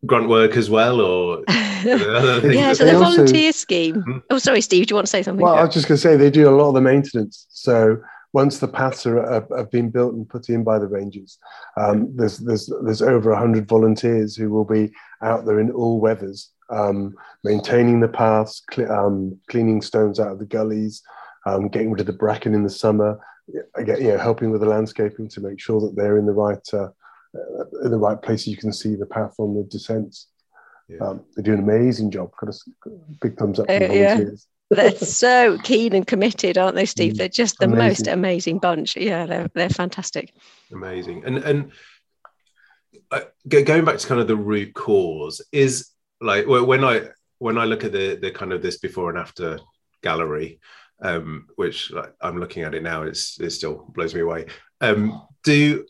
grunt 0.05 0.29
work 0.29 0.55
as 0.55 0.69
well, 0.69 1.01
or 1.01 1.43
yeah? 1.83 2.73
So 2.73 2.85
the 2.85 2.95
also, 2.95 3.15
volunteer 3.15 3.51
scheme. 3.51 4.01
Hmm? 4.01 4.17
Oh, 4.29 4.37
sorry, 4.37 4.61
Steve. 4.61 4.87
Do 4.87 4.91
you 4.91 4.95
want 4.95 5.07
to 5.07 5.11
say 5.11 5.23
something? 5.23 5.43
Well, 5.43 5.55
I 5.55 5.63
was 5.63 5.73
just 5.73 5.87
going 5.87 5.97
to 5.97 6.01
say 6.01 6.15
they 6.15 6.29
do 6.29 6.49
a 6.49 6.51
lot 6.51 6.69
of 6.69 6.73
the 6.75 6.81
maintenance. 6.81 7.47
So 7.49 7.97
once 8.33 8.59
the 8.59 8.67
paths 8.67 9.05
are, 9.05 9.19
are, 9.19 9.47
have 9.57 9.71
been 9.71 9.89
built 9.89 10.13
and 10.13 10.27
put 10.27 10.49
in 10.49 10.63
by 10.63 10.79
the 10.79 10.87
rangers, 10.87 11.37
um, 11.77 12.15
there's 12.15 12.37
there's 12.39 12.71
there's 12.83 13.01
over 13.01 13.33
hundred 13.35 13.67
volunteers 13.67 14.35
who 14.35 14.49
will 14.49 14.65
be 14.65 14.91
out 15.21 15.45
there 15.45 15.59
in 15.59 15.71
all 15.71 15.99
weathers, 15.99 16.51
um, 16.69 17.13
maintaining 17.43 17.99
the 17.99 18.07
paths, 18.07 18.63
cl- 18.73 18.91
um, 18.91 19.39
cleaning 19.49 19.81
stones 19.81 20.19
out 20.19 20.31
of 20.31 20.39
the 20.39 20.45
gullies, 20.45 21.01
um, 21.45 21.67
getting 21.69 21.91
rid 21.91 22.01
of 22.01 22.07
the 22.07 22.13
bracken 22.13 22.53
in 22.53 22.63
the 22.63 22.69
summer, 22.69 23.19
again, 23.75 24.01
you 24.01 24.09
know, 24.09 24.17
helping 24.17 24.51
with 24.51 24.61
the 24.61 24.67
landscaping 24.67 25.27
to 25.29 25.41
make 25.41 25.59
sure 25.59 25.79
that 25.81 25.95
they're 25.95 26.17
in 26.17 26.25
the 26.25 26.33
right 26.33 26.67
uh, 26.73 26.89
uh, 27.35 27.65
in 27.83 27.91
the 27.91 27.97
right 27.97 28.21
place, 28.21 28.47
you 28.47 28.57
can 28.57 28.73
see 28.73 28.95
the 28.95 29.05
path 29.05 29.35
on 29.37 29.55
the 29.55 29.63
descents. 29.63 30.27
Yeah. 30.87 30.99
Um, 30.99 31.25
they 31.35 31.43
do 31.43 31.53
an 31.53 31.59
amazing 31.59 32.11
job. 32.11 32.31
Got 32.39 32.55
a 32.55 32.89
big 33.21 33.37
thumbs 33.37 33.59
up. 33.59 33.69
Uh, 33.69 33.73
yeah. 33.73 34.21
they're 34.69 34.91
so 34.95 35.57
keen 35.63 35.93
and 35.93 36.05
committed, 36.05 36.57
aren't 36.57 36.75
they, 36.75 36.85
Steve? 36.85 37.13
Mm. 37.13 37.17
They're 37.17 37.29
just 37.29 37.57
the 37.59 37.65
amazing. 37.65 37.87
most 37.87 38.07
amazing 38.07 38.59
bunch. 38.59 38.97
Yeah, 38.97 39.25
they're 39.25 39.47
they're 39.53 39.69
fantastic. 39.69 40.33
Amazing. 40.71 41.23
And 41.25 41.37
and 41.37 41.71
uh, 43.11 43.21
going 43.47 43.85
back 43.85 43.97
to 43.97 44.07
kind 44.07 44.21
of 44.21 44.27
the 44.27 44.35
root 44.35 44.73
cause 44.73 45.41
is 45.51 45.89
like 46.21 46.47
when 46.47 46.83
I 46.83 47.09
when 47.39 47.57
I 47.57 47.65
look 47.65 47.83
at 47.83 47.91
the 47.91 48.15
the 48.15 48.31
kind 48.31 48.53
of 48.53 48.61
this 48.61 48.77
before 48.77 49.09
and 49.09 49.19
after 49.19 49.59
gallery, 50.01 50.59
um, 51.01 51.47
which 51.55 51.91
like, 51.91 52.13
I'm 52.21 52.39
looking 52.39 52.63
at 52.63 52.75
it 52.75 52.83
now, 52.83 53.03
it's 53.03 53.39
it 53.39 53.51
still 53.51 53.85
blows 53.89 54.13
me 54.13 54.21
away. 54.21 54.47
Um, 54.81 55.27
do 55.43 55.85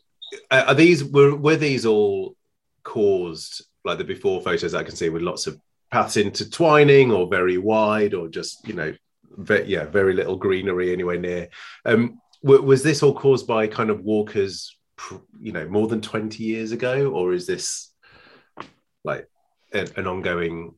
are 0.51 0.73
these 0.73 1.03
were 1.03 1.35
were 1.35 1.55
these 1.55 1.85
all 1.85 2.35
caused 2.83 3.65
like 3.87 3.97
the 3.97 4.03
before 4.03 4.41
photos 4.41 4.75
I 4.75 4.83
can 4.83 4.95
see 4.95 5.09
with 5.09 5.21
lots 5.21 5.47
of 5.47 5.59
paths 5.89 6.17
intertwining 6.17 7.11
or 7.11 7.27
very 7.27 7.57
wide 7.57 8.13
or 8.13 8.27
just 8.27 8.67
you 8.67 8.73
know 8.73 8.93
ve- 9.37 9.63
yeah 9.63 9.85
very 9.85 10.13
little 10.13 10.35
greenery 10.35 10.93
anywhere 10.93 11.17
near. 11.17 11.49
Um 11.85 12.21
w- 12.43 12.61
was 12.61 12.83
this 12.83 13.01
all 13.01 13.13
caused 13.13 13.47
by 13.47 13.67
kind 13.67 13.89
of 13.89 14.01
walkers 14.01 14.77
you 15.39 15.51
know 15.51 15.67
more 15.67 15.87
than 15.87 16.01
20 16.01 16.43
years 16.43 16.71
ago 16.71 17.11
or 17.11 17.33
is 17.33 17.47
this 17.47 17.93
like 19.03 19.27
an, 19.73 19.87
an 19.95 20.07
ongoing 20.07 20.75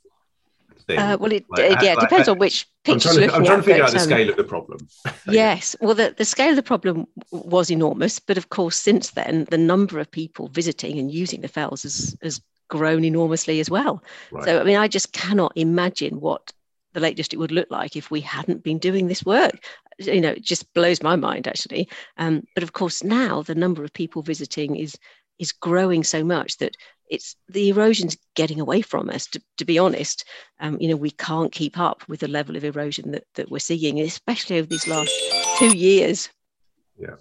uh, 0.97 1.17
well, 1.19 1.31
it 1.31 1.45
like, 1.49 1.81
yeah, 1.81 1.93
it 1.93 1.99
depends 1.99 2.27
on 2.27 2.39
which 2.39 2.67
picture 2.83 3.09
I'm 3.09 3.15
trying 3.15 3.29
to, 3.29 3.35
I'm 3.35 3.45
trying 3.45 3.57
to 3.59 3.63
figure 3.63 3.83
out 3.83 3.91
the 3.91 3.99
um, 3.99 4.03
scale 4.03 4.29
of 4.29 4.37
the 4.37 4.43
problem. 4.43 4.79
yes, 5.27 5.75
well, 5.81 5.93
the, 5.93 6.15
the 6.17 6.25
scale 6.25 6.49
of 6.49 6.55
the 6.55 6.63
problem 6.63 7.05
was 7.31 7.69
enormous, 7.69 8.19
but 8.19 8.37
of 8.37 8.49
course, 8.49 8.75
since 8.75 9.11
then, 9.11 9.45
the 9.51 9.57
number 9.57 9.99
of 9.99 10.09
people 10.09 10.47
visiting 10.47 10.97
and 10.97 11.11
using 11.11 11.41
the 11.41 11.47
fells 11.47 11.83
has, 11.83 12.17
has 12.23 12.41
grown 12.69 13.03
enormously 13.03 13.59
as 13.59 13.69
well. 13.69 14.03
Right. 14.31 14.45
So, 14.45 14.59
I 14.59 14.63
mean, 14.63 14.77
I 14.77 14.87
just 14.87 15.11
cannot 15.11 15.51
imagine 15.55 16.21
what 16.21 16.53
the 16.93 16.99
Lake 16.99 17.15
District 17.15 17.39
would 17.39 17.51
look 17.51 17.69
like 17.69 17.95
if 17.95 18.09
we 18.09 18.21
hadn't 18.21 18.63
been 18.63 18.79
doing 18.79 19.07
this 19.07 19.25
work. 19.25 19.63
You 19.99 20.21
know, 20.21 20.31
it 20.31 20.43
just 20.43 20.71
blows 20.73 21.03
my 21.03 21.15
mind 21.15 21.47
actually. 21.47 21.89
Um, 22.17 22.43
but 22.55 22.63
of 22.63 22.73
course, 22.73 23.03
now 23.03 23.41
the 23.41 23.55
number 23.55 23.83
of 23.83 23.93
people 23.93 24.21
visiting 24.21 24.75
is 24.75 24.95
is 25.39 25.51
growing 25.53 26.03
so 26.03 26.23
much 26.23 26.57
that 26.57 26.75
it's 27.09 27.35
the 27.47 27.69
erosion's 27.69 28.17
getting 28.35 28.59
away 28.59 28.81
from 28.81 29.09
us 29.09 29.25
to, 29.25 29.41
to 29.57 29.65
be 29.65 29.79
honest 29.79 30.25
um, 30.59 30.77
you 30.79 30.87
know 30.87 30.95
we 30.95 31.11
can't 31.11 31.51
keep 31.51 31.79
up 31.79 32.07
with 32.07 32.19
the 32.19 32.27
level 32.27 32.55
of 32.55 32.63
erosion 32.63 33.11
that, 33.11 33.23
that 33.35 33.49
we're 33.49 33.57
seeing 33.57 33.99
especially 34.01 34.59
over 34.59 34.67
these 34.67 34.87
last 34.87 35.11
two 35.57 35.75
years 35.75 36.29
yeah 36.99 37.15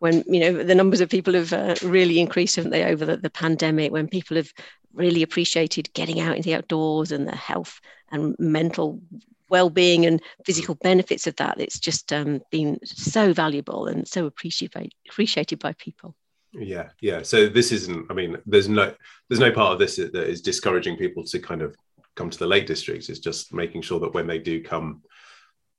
when 0.00 0.24
you 0.26 0.40
know 0.40 0.62
the 0.64 0.74
numbers 0.74 1.00
of 1.00 1.08
people 1.08 1.34
have 1.34 1.52
uh, 1.52 1.76
really 1.82 2.18
increased 2.18 2.56
haven't 2.56 2.72
they 2.72 2.84
over 2.84 3.04
the, 3.04 3.16
the 3.16 3.30
pandemic 3.30 3.92
when 3.92 4.08
people 4.08 4.36
have 4.36 4.52
really 4.92 5.22
appreciated 5.22 5.92
getting 5.94 6.18
out 6.18 6.36
into 6.36 6.48
the 6.48 6.54
outdoors 6.56 7.12
and 7.12 7.28
the 7.28 7.36
health 7.36 7.80
and 8.10 8.34
mental 8.38 9.00
well-being 9.48 10.06
and 10.06 10.22
physical 10.44 10.76
benefits 10.76 11.26
of 11.26 11.36
that. 11.36 11.60
It's 11.60 11.78
just 11.78 12.12
um, 12.12 12.40
been 12.50 12.78
so 12.84 13.32
valuable 13.32 13.86
and 13.86 14.06
so 14.06 14.26
appreciated 14.26 14.92
appreciated 15.08 15.58
by 15.58 15.74
people. 15.74 16.16
Yeah 16.52 16.88
yeah. 17.00 17.22
So 17.22 17.48
this 17.48 17.70
isn't 17.70 18.10
i 18.10 18.14
mean 18.14 18.36
there's 18.46 18.68
no 18.68 18.94
there's 19.28 19.40
no 19.40 19.52
part 19.52 19.72
of 19.72 19.78
this 19.78 19.96
that 19.96 20.14
is 20.14 20.40
discouraging 20.40 20.96
people 20.96 21.24
to 21.24 21.38
kind 21.38 21.62
of 21.62 21.76
come 22.16 22.30
to 22.30 22.38
the 22.38 22.46
lake 22.46 22.66
districts 22.66 23.08
it's 23.08 23.20
just 23.20 23.54
making 23.54 23.80
sure 23.82 24.00
that 24.00 24.12
when 24.12 24.26
they 24.26 24.38
do 24.38 24.62
come 24.62 25.00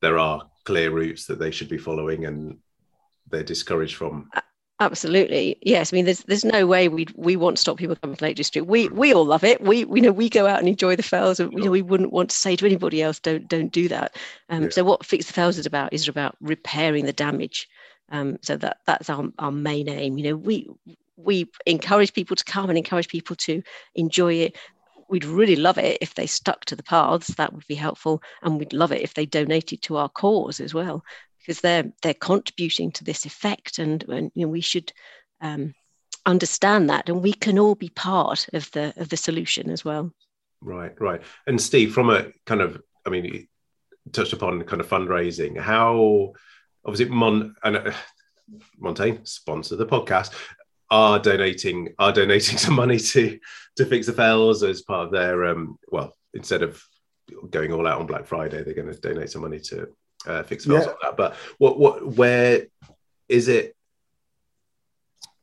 there 0.01 0.17
are 0.17 0.41
clear 0.63 0.89
routes 0.89 1.25
that 1.25 1.39
they 1.39 1.51
should 1.51 1.67
be 1.67 1.77
following 1.77 2.25
and 2.25 2.57
they're 3.31 3.43
discouraged 3.43 3.95
from. 3.95 4.29
Absolutely. 4.81 5.59
Yes 5.61 5.93
i 5.93 5.95
mean 5.95 6.05
there's 6.05 6.23
there's 6.23 6.43
no 6.43 6.65
way 6.65 6.87
we 6.87 7.05
we 7.15 7.35
want 7.35 7.55
to 7.55 7.61
stop 7.61 7.77
people 7.77 7.95
coming 7.97 8.15
to 8.15 8.23
lake 8.23 8.35
district. 8.35 8.67
We 8.67 8.89
we 8.89 9.13
all 9.13 9.25
love 9.25 9.43
it. 9.43 9.61
We 9.61 9.85
we 9.85 10.01
know 10.01 10.11
we 10.11 10.27
go 10.27 10.47
out 10.47 10.57
and 10.57 10.67
enjoy 10.67 10.95
the 10.95 11.03
fells 11.03 11.39
and 11.39 11.53
you 11.53 11.65
know 11.65 11.69
we 11.69 11.83
wouldn't 11.83 12.11
want 12.11 12.31
to 12.31 12.35
say 12.35 12.55
to 12.55 12.65
anybody 12.65 12.99
else 13.03 13.19
don't 13.19 13.47
don't 13.47 13.71
do 13.71 13.87
that. 13.89 14.15
Um, 14.49 14.63
yeah. 14.63 14.69
so 14.71 14.83
what 14.83 15.05
fix 15.05 15.27
the 15.27 15.33
fells 15.33 15.59
is 15.59 15.67
about 15.67 15.93
is 15.93 16.07
about 16.07 16.35
repairing 16.41 17.05
the 17.05 17.13
damage. 17.13 17.69
Um, 18.09 18.39
so 18.41 18.57
that 18.57 18.77
that's 18.87 19.07
our, 19.07 19.25
our 19.37 19.51
main 19.51 19.87
aim. 19.87 20.17
You 20.17 20.31
know, 20.31 20.35
we 20.35 20.67
we 21.15 21.47
encourage 21.67 22.13
people 22.13 22.35
to 22.35 22.43
come 22.43 22.69
and 22.69 22.77
encourage 22.77 23.07
people 23.07 23.35
to 23.35 23.61
enjoy 23.93 24.33
it. 24.33 24.57
We'd 25.09 25.25
really 25.25 25.57
love 25.57 25.77
it 25.77 25.99
if 26.01 26.15
they 26.15 26.25
stuck 26.25 26.65
to 26.65 26.75
the 26.75 26.83
paths. 26.83 27.27
That 27.35 27.53
would 27.53 27.67
be 27.67 27.75
helpful, 27.75 28.23
and 28.41 28.57
we'd 28.57 28.73
love 28.73 28.91
it 28.91 29.01
if 29.01 29.13
they 29.13 29.27
donated 29.27 29.83
to 29.83 29.97
our 29.97 30.09
cause 30.09 30.59
as 30.59 30.73
well, 30.73 31.03
because 31.41 31.61
they're 31.61 31.91
they're 32.01 32.13
contributing 32.13 32.91
to 32.93 33.03
this 33.03 33.25
effect, 33.25 33.79
and, 33.79 34.03
and 34.09 34.31
you 34.35 34.45
know 34.45 34.51
we 34.51 34.61
should 34.61 34.91
um, 35.41 35.73
understand 36.25 36.89
that, 36.89 37.09
and 37.09 37.21
we 37.21 37.33
can 37.33 37.59
all 37.59 37.75
be 37.75 37.89
part 37.89 38.47
of 38.53 38.69
the 38.71 38.93
of 38.97 39.09
the 39.09 39.17
solution 39.17 39.69
as 39.69 39.83
well. 39.83 40.11
Right, 40.61 40.93
right. 40.99 41.21
And 41.47 41.59
Steve, 41.59 41.91
from 41.93 42.11
a 42.11 42.27
kind 42.45 42.61
of, 42.61 42.79
I 43.05 43.09
mean, 43.09 43.47
touched 44.11 44.33
upon 44.33 44.63
kind 44.63 44.79
of 44.79 44.87
fundraising. 44.87 45.59
How 45.59 46.33
obviously 46.85 47.13
Mon 47.13 47.55
and 47.63 47.77
uh, 47.77 47.91
Montane 48.79 49.27
sponsor 49.27 49.75
the 49.75 49.85
podcast 49.85 50.33
are 50.89 51.19
donating 51.19 51.93
are 51.99 52.11
donating 52.11 52.57
some 52.57 52.75
money 52.75 52.99
to 52.99 53.39
to 53.77 53.85
fix 53.85 54.07
the 54.07 54.13
fells 54.13 54.63
as 54.63 54.81
part 54.81 55.05
of 55.05 55.11
their 55.11 55.45
um 55.45 55.77
well 55.89 56.13
instead 56.33 56.63
of 56.63 56.83
going 57.49 57.71
all 57.71 57.87
out 57.87 57.99
on 57.99 58.07
Black 58.07 58.25
Friday 58.25 58.63
they're 58.63 58.73
going 58.73 58.91
to 58.91 58.99
donate 58.99 59.29
some 59.29 59.41
money 59.41 59.59
to 59.59 59.87
uh, 60.27 60.43
fix 60.43 60.65
the 60.65 60.73
fells 60.73 60.85
yeah. 60.85 60.93
that 61.01 61.17
but 61.17 61.35
what 61.57 61.79
what 61.79 62.05
where 62.05 62.67
is 63.27 63.47
it 63.47 63.75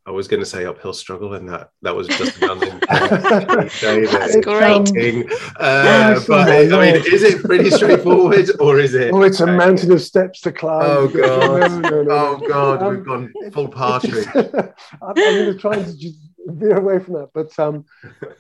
I 0.09 0.11
was 0.11 0.27
going 0.27 0.41
to 0.41 0.47
say 0.47 0.65
uphill 0.65 0.95
struggle, 0.95 1.35
and 1.35 1.47
that 1.51 1.69
that 1.83 1.95
was 1.95 2.09
just 2.09 2.41
another 2.41 2.81
That's 2.89 4.37
great. 4.41 5.31
Uh, 5.61 6.21
but 6.27 6.49
I 6.49 6.63
mean, 6.65 6.97
is 7.13 7.23
it 7.23 7.43
pretty 7.45 7.69
straightforward, 7.69 8.49
or 8.59 8.79
is 8.79 8.95
it? 8.95 9.13
Oh, 9.13 9.21
it's 9.21 9.41
a 9.41 9.47
mountain 9.47 9.93
of 9.93 10.01
steps 10.01 10.41
to 10.43 10.53
climb. 10.53 10.83
Oh 10.83 11.09
god! 11.15 11.71
no, 11.71 11.91
no, 11.91 12.03
no, 12.05 12.11
oh 12.11 12.49
god! 12.49 12.83
Um, 12.83 12.97
We've 12.97 13.05
gone 13.05 13.33
full 13.53 13.69
partridge. 13.69 14.27
I'm 14.35 15.15
going 15.15 15.53
to 15.53 15.59
try 15.59 15.77
and 15.77 15.99
just 15.99 16.17
veer 16.47 16.79
away 16.79 17.01
from 17.01 17.13
that, 17.13 17.29
but 17.35 17.59
um, 17.59 17.85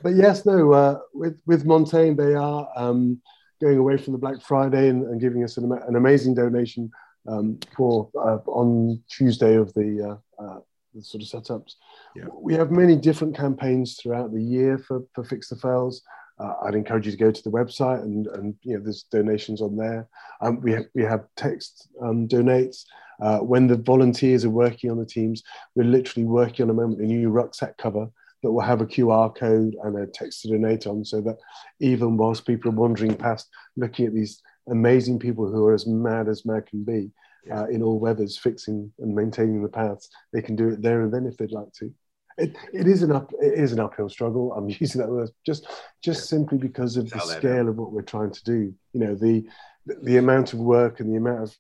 but 0.03 0.15
yes, 0.15 0.47
no. 0.47 0.73
Uh, 0.73 1.01
with 1.13 1.39
with 1.45 1.67
Montane, 1.67 2.17
they 2.17 2.35
are 2.35 2.67
um, 2.77 3.21
going 3.61 3.79
away 3.79 3.97
from 3.97 4.13
the 4.13 4.19
Black 4.19 4.41
Friday 4.43 4.89
and, 4.89 5.05
and 5.07 5.21
giving 5.21 5.45
us 5.45 5.57
an, 5.57 5.71
an 5.73 5.97
amazing 5.97 6.35
donation 6.35 6.91
um, 7.27 7.59
for 7.77 8.11
uh, 8.17 8.39
on 8.47 9.03
Tuesday 9.09 9.55
of 9.57 9.73
the 9.75 10.19
uh, 10.41 10.43
uh, 10.43 10.61
the 10.95 11.03
sort 11.03 11.23
of 11.23 11.29
setups. 11.29 11.75
Yeah. 12.17 12.25
We 12.33 12.55
have 12.55 12.71
many 12.71 12.97
different 12.97 13.37
campaigns 13.37 13.97
throughout 13.97 14.33
the 14.33 14.43
year 14.43 14.79
for, 14.79 15.05
for 15.15 15.25
Fix 15.25 15.49
the 15.49 15.57
Fells. 15.57 16.03
Uh, 16.39 16.55
I'd 16.65 16.75
encourage 16.75 17.07
you 17.07 17.13
to 17.13 17.19
go 17.19 17.33
to 17.33 17.43
the 17.43 17.51
website 17.51 18.03
and, 18.03 18.27
and 18.29 18.55
you 18.63 18.77
know 18.77 18.83
there's 18.83 19.05
donations 19.05 19.61
on 19.61 19.77
there. 19.77 20.09
Um, 20.41 20.61
we 20.61 20.73
have, 20.73 20.85
we 20.95 21.03
have 21.03 21.27
text 21.37 21.89
um, 22.01 22.29
donates. 22.29 22.85
Uh, 23.21 23.39
when 23.39 23.67
the 23.67 23.77
volunteers 23.77 24.45
are 24.45 24.51
working 24.51 24.91
on 24.91 24.99
the 24.99 25.05
teams, 25.05 25.43
we're 25.75 25.83
literally 25.83 26.25
working 26.25 26.63
on 26.65 26.71
a 26.71 26.75
moment 26.75 27.01
a 27.01 27.05
new 27.05 27.29
rucksack 27.29 27.77
cover 27.77 28.09
that 28.43 28.53
will 28.53 28.61
have 28.61 28.81
a 28.81 28.87
QR 28.87 29.35
code 29.35 29.77
and 29.83 29.99
a 29.99 30.07
text 30.07 30.43
to 30.43 30.49
donate 30.49 30.87
on, 30.87 31.05
so 31.05 31.21
that 31.23 31.39
even 31.81 32.17
whilst 32.17 32.47
people 32.47 32.71
are 32.71 32.75
wandering 32.75 33.15
past, 33.15 33.49
looking 33.77 34.07
at 34.07 34.15
these 34.15 34.41
amazing 34.71 35.19
people 35.19 35.51
who 35.51 35.67
are 35.67 35.75
as 35.75 35.87
mad 35.87 36.29
as 36.29 36.45
mad 36.45 36.67
can 36.67 36.85
be, 36.85 37.11
uh, 37.51 37.67
in 37.67 37.83
all 37.83 37.99
weathers, 37.99 38.37
fixing 38.37 38.93
and 38.99 39.15
maintaining 39.15 39.63
the 39.63 39.69
paths. 39.69 40.09
They 40.33 40.43
can 40.43 40.57
do 40.57 40.69
it 40.69 40.83
there 40.83 41.03
and 41.03 41.13
then 41.13 41.27
if 41.27 41.37
they'd 41.37 41.53
like 41.53 41.73
to. 41.75 41.93
It, 42.37 42.57
it 42.73 42.87
is 42.87 43.03
an 43.03 43.11
up 43.11 43.33
it 43.41 43.59
is 43.59 43.73
an 43.73 43.81
uphill 43.81 44.09
struggle. 44.09 44.53
I'm 44.53 44.69
using 44.81 45.01
that 45.01 45.11
word 45.11 45.31
just 45.45 45.67
just 46.03 46.21
yeah. 46.21 46.39
simply 46.39 46.59
because 46.59 46.97
of 46.97 47.11
the 47.11 47.19
scale 47.21 47.69
of 47.69 47.77
what 47.77 47.93
we're 47.93 48.03
trying 48.03 48.31
to 48.31 48.45
do. 48.45 48.75
You 48.93 49.01
know 49.01 49.15
the 49.15 49.47
the 49.87 50.19
amount 50.19 50.53
of 50.53 50.61
work 50.61 51.01
and 51.01 51.13
the 51.13 51.17
amount 51.17 51.43
of 51.43 51.57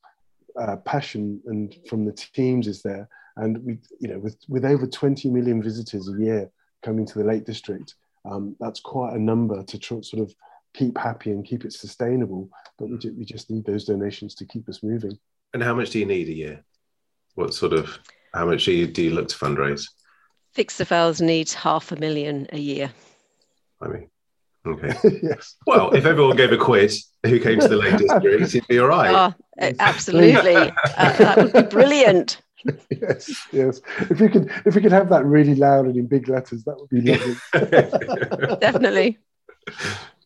uh, 0.61 0.76
passion 0.76 1.40
and 1.47 1.75
from 1.88 2.04
the 2.04 2.12
teams 2.12 2.66
is 2.66 2.82
there. 2.82 3.08
And 3.37 3.64
we 3.64 3.78
you 3.99 4.08
know 4.08 4.18
with 4.18 4.37
with 4.49 4.64
over 4.64 4.87
20 4.87 5.30
million 5.30 5.62
visitors 5.62 6.08
a 6.08 6.23
year 6.23 6.50
coming 6.82 7.06
to 7.06 7.18
the 7.18 7.25
Lake 7.25 7.44
District, 7.44 7.94
um, 8.25 8.56
that's 8.61 8.80
quite 8.80 9.14
a 9.14 9.18
number 9.18 9.62
to 9.62 9.78
tr- 9.78 10.02
sort 10.02 10.23
of 10.23 10.35
keep 10.75 10.99
happy 10.99 11.30
and 11.30 11.44
keep 11.44 11.64
it 11.64 11.73
sustainable. 11.73 12.49
But 12.78 12.90
we, 12.90 12.99
ju- 12.99 13.14
we 13.16 13.25
just 13.25 13.50
need 13.50 13.64
those 13.64 13.85
donations 13.85 14.35
to 14.37 14.47
keep 14.47 14.68
us 14.68 14.82
moving. 14.82 15.18
And 15.54 15.62
how 15.62 15.75
much 15.75 15.90
do 15.90 15.99
you 15.99 16.06
need 16.06 16.28
a 16.28 16.35
year? 16.35 16.64
What 17.35 17.54
sort 17.54 17.73
of 17.73 17.99
how 18.35 18.47
much 18.47 18.64
do 18.64 18.73
you, 18.73 18.87
do 18.87 19.02
you 19.02 19.11
look 19.11 19.28
to 19.28 19.37
fundraise? 19.37 19.85
Fix 20.52 20.76
the 20.76 20.85
Fells 20.85 21.20
needs 21.20 21.54
half 21.54 21.92
a 21.92 21.97
million 21.97 22.47
a 22.52 22.58
year. 22.58 22.90
I 23.80 23.88
mean, 23.88 24.11
okay. 24.66 24.92
yes. 25.23 25.56
Well, 25.66 25.92
if 25.92 26.04
everyone 26.04 26.37
gave 26.37 26.52
a 26.52 26.56
quiz 26.56 27.06
who 27.25 27.38
came 27.38 27.61
to 27.61 27.68
the 27.68 27.76
Lake 27.76 27.97
District, 27.99 28.54
it'd 28.54 28.66
be 28.66 28.78
all 28.78 28.88
right. 28.88 29.35
Oh, 29.61 29.73
absolutely. 29.78 30.56
uh, 30.97 31.12
that 31.16 31.37
would 31.37 31.52
be 31.52 31.62
brilliant. 31.62 32.42
yes, 32.91 33.47
yes. 33.53 33.81
If 34.11 34.21
we 34.21 34.29
could, 34.29 34.50
if 34.65 34.75
we 34.75 34.81
could 34.81 34.93
have 34.93 35.09
that 35.11 35.25
really 35.25 35.55
loud 35.55 35.87
and 35.87 35.97
in 35.97 36.07
big 36.07 36.29
letters, 36.29 36.65
that 36.65 36.77
would 36.79 36.88
be 36.88 37.00
lovely. 37.00 38.57
Definitely. 38.61 39.19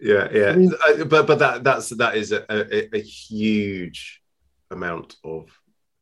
Yeah, 0.01 0.29
yeah. 0.33 0.51
I 0.51 0.57
mean, 0.57 0.73
but 1.09 1.27
but 1.27 1.39
that 1.39 1.65
that's 1.65 1.91
that 1.91 2.17
is 2.17 2.33
a, 2.33 2.45
a, 2.49 2.97
a 2.97 3.01
huge 3.01 4.23
amount 4.71 5.17
of 5.23 5.51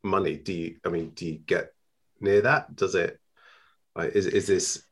money 0.03 0.35
do 0.35 0.53
you 0.53 0.75
i 0.85 0.89
mean 0.89 1.09
do 1.09 1.25
you 1.25 1.37
get 1.37 1.73
near 2.19 2.41
that 2.41 2.75
does 2.75 2.95
it 2.95 3.19
like 3.95 4.15
is, 4.15 4.25
is 4.25 4.47
this 4.47 4.83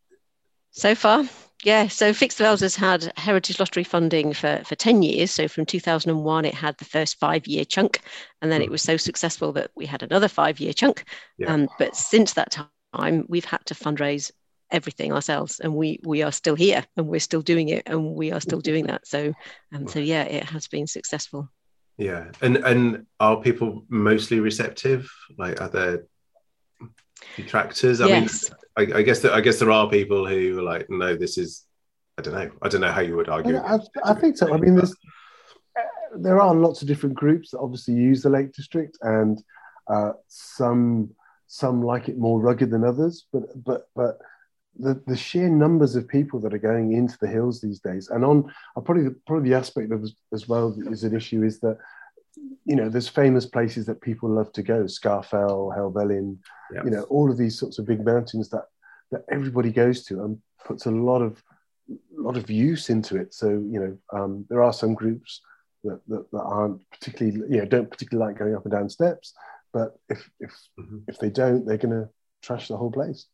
so 0.71 0.95
far 0.95 1.23
yeah 1.63 1.87
so 1.87 2.13
fix 2.13 2.35
the 2.35 2.43
fells 2.43 2.61
has 2.61 2.75
had 2.75 3.11
heritage 3.17 3.59
lottery 3.59 3.83
funding 3.83 4.33
for 4.33 4.61
for 4.65 4.75
10 4.75 5.01
years 5.01 5.31
so 5.31 5.47
from 5.47 5.65
2001 5.65 6.45
it 6.45 6.53
had 6.53 6.77
the 6.77 6.85
first 6.85 7.19
five 7.19 7.45
year 7.47 7.65
chunk 7.65 7.99
and 8.41 8.51
then 8.51 8.61
mm. 8.61 8.65
it 8.65 8.67
hmm. 8.67 8.73
was 8.73 8.81
so 8.81 8.97
successful 8.97 9.51
that 9.51 9.71
we 9.75 9.85
had 9.85 10.03
another 10.03 10.27
five 10.27 10.59
year 10.59 10.73
chunk 10.73 11.03
yeah. 11.37 11.53
um, 11.53 11.67
but 11.77 11.95
since 11.95 12.33
that 12.33 12.57
time 12.95 13.25
we've 13.27 13.45
had 13.45 13.65
to 13.65 13.73
fundraise 13.73 14.31
everything 14.71 15.11
ourselves 15.11 15.59
and 15.59 15.73
we 15.73 15.99
we 16.03 16.21
are 16.21 16.31
still 16.31 16.55
here 16.55 16.85
and 16.95 17.07
we're 17.07 17.19
still 17.19 17.41
doing 17.41 17.69
it 17.69 17.83
and 17.87 18.15
we 18.15 18.31
are 18.31 18.39
still 18.39 18.61
doing 18.61 18.85
that 18.87 19.05
so 19.05 19.33
um, 19.73 19.87
so 19.87 19.99
yeah 19.99 20.23
it 20.23 20.43
has 20.43 20.67
been 20.67 20.85
successful 20.85 21.49
yeah 21.97 22.31
and 22.41 22.57
and 22.57 23.05
are 23.19 23.41
people 23.41 23.83
mostly 23.89 24.39
receptive 24.39 25.11
like 25.37 25.59
are 25.59 25.69
there 25.69 26.03
detractors? 27.35 28.01
I 28.01 28.07
yes. 28.07 28.49
mean 28.49 28.57
I, 28.77 28.99
I, 28.99 29.01
guess 29.01 29.19
that 29.21 29.33
i 29.33 29.41
guess 29.41 29.59
there 29.59 29.71
are 29.71 29.89
people 29.89 30.25
who 30.25 30.59
are 30.59 30.61
like 30.61 30.89
no 30.89 31.15
this 31.15 31.37
is 31.37 31.65
i 32.17 32.21
don't 32.21 32.33
know. 32.33 32.49
I 32.61 32.69
don't 32.69 32.81
know 32.81 32.91
how 32.91 33.01
you 33.01 33.15
would 33.17 33.29
argue 33.29 33.57
I, 33.57 33.75
I, 33.75 33.79
I 34.05 34.13
think 34.13 34.37
so. 34.37 34.53
I 34.53 34.57
mean 34.57 34.75
there's 34.75 34.95
there 36.15 36.41
are 36.41 36.55
lots 36.55 36.81
of 36.81 36.87
different 36.87 37.15
groups 37.15 37.51
that 37.51 37.59
obviously 37.59 37.93
use 37.93 38.21
the 38.21 38.29
lake 38.29 38.53
district 38.53 38.97
and 39.01 39.41
uh, 39.87 40.11
some 40.27 41.11
some 41.47 41.81
like 41.81 42.09
it 42.09 42.17
more 42.17 42.39
rugged 42.39 42.69
than 42.71 42.83
others 42.83 43.25
but 43.31 43.43
but 43.63 43.89
but 43.95 44.19
the, 44.79 45.01
the 45.07 45.17
sheer 45.17 45.49
numbers 45.49 45.95
of 45.95 46.07
people 46.07 46.39
that 46.39 46.53
are 46.53 46.59
going 46.59 46.93
into 46.93 47.17
the 47.19 47.27
hills 47.27 47.59
these 47.59 47.79
days, 47.79 48.09
and 48.09 48.23
on 48.23 48.51
uh, 48.75 48.81
probably 48.81 49.09
probably 49.27 49.49
the 49.49 49.55
aspect 49.55 49.91
of 49.91 50.07
as 50.33 50.47
well 50.47 50.75
is 50.89 51.03
an 51.03 51.15
issue 51.15 51.43
is 51.43 51.59
that 51.59 51.77
you 52.65 52.75
know 52.75 52.89
there's 52.89 53.07
famous 53.07 53.45
places 53.45 53.85
that 53.87 54.01
people 54.01 54.29
love 54.29 54.51
to 54.53 54.63
go, 54.63 54.83
Scafell, 54.83 55.75
Helvellyn, 55.75 56.37
yes. 56.73 56.83
you 56.85 56.91
know 56.91 57.03
all 57.03 57.31
of 57.31 57.37
these 57.37 57.57
sorts 57.57 57.79
of 57.79 57.85
big 57.85 58.05
mountains 58.05 58.49
that 58.49 58.65
that 59.11 59.23
everybody 59.31 59.71
goes 59.71 60.03
to 60.05 60.23
and 60.23 60.37
puts 60.65 60.85
a 60.85 60.91
lot 60.91 61.21
of 61.21 61.43
lot 62.11 62.37
of 62.37 62.49
use 62.49 62.89
into 62.89 63.17
it. 63.17 63.33
So 63.33 63.49
you 63.49 63.79
know 63.79 63.97
um, 64.19 64.45
there 64.49 64.63
are 64.63 64.73
some 64.73 64.93
groups 64.93 65.41
that, 65.83 65.99
that, 66.07 66.29
that 66.31 66.41
aren't 66.41 66.87
particularly 66.91 67.39
you 67.49 67.57
know 67.57 67.65
don't 67.65 67.89
particularly 67.89 68.31
like 68.31 68.39
going 68.39 68.55
up 68.55 68.65
and 68.65 68.71
down 68.71 68.89
steps, 68.89 69.33
but 69.73 69.97
if 70.09 70.29
if 70.39 70.51
mm-hmm. 70.79 70.99
if 71.07 71.17
they 71.19 71.29
don't, 71.29 71.65
they're 71.65 71.77
going 71.77 72.03
to 72.03 72.09
trash 72.41 72.67
the 72.67 72.77
whole 72.77 72.91
place. 72.91 73.25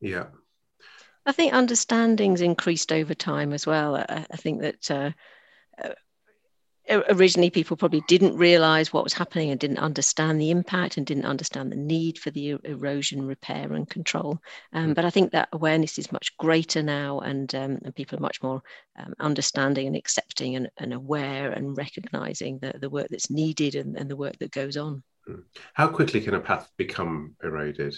Yeah. 0.00 0.26
I 1.24 1.32
think 1.32 1.52
understanding's 1.52 2.40
increased 2.40 2.92
over 2.92 3.14
time 3.14 3.52
as 3.52 3.66
well. 3.66 3.96
I, 3.96 4.26
I 4.30 4.36
think 4.36 4.60
that 4.60 4.90
uh, 4.90 5.10
uh 5.82 5.94
originally 6.88 7.50
people 7.50 7.76
probably 7.76 8.02
didn't 8.02 8.36
realize 8.36 8.92
what 8.92 9.04
was 9.04 9.12
happening 9.12 9.50
and 9.50 9.58
didn't 9.58 9.78
understand 9.78 10.40
the 10.40 10.50
impact 10.50 10.96
and 10.96 11.06
didn't 11.06 11.24
understand 11.24 11.70
the 11.70 11.76
need 11.76 12.18
for 12.18 12.30
the 12.30 12.56
erosion 12.64 13.26
repair 13.26 13.72
and 13.72 13.90
control 13.90 14.38
um, 14.72 14.90
mm. 14.90 14.94
but 14.94 15.04
i 15.04 15.10
think 15.10 15.32
that 15.32 15.48
awareness 15.52 15.98
is 15.98 16.12
much 16.12 16.36
greater 16.36 16.82
now 16.82 17.18
and, 17.20 17.54
um, 17.54 17.78
and 17.84 17.94
people 17.94 18.18
are 18.18 18.22
much 18.22 18.42
more 18.42 18.62
um, 18.98 19.14
understanding 19.18 19.86
and 19.86 19.96
accepting 19.96 20.56
and, 20.56 20.70
and, 20.78 20.92
aware 20.92 21.52
and 21.52 21.76
recognizing 21.76 22.58
the, 22.60 22.72
the 22.80 22.90
work 22.90 23.08
that's 23.10 23.30
needed 23.30 23.74
and, 23.74 23.96
and 23.96 24.10
the 24.10 24.16
work 24.16 24.38
that 24.38 24.50
goes 24.50 24.76
on 24.76 25.02
mm. 25.28 25.42
how 25.74 25.88
quickly 25.88 26.20
can 26.20 26.34
a 26.34 26.40
path 26.40 26.70
become 26.76 27.34
eroded 27.42 27.96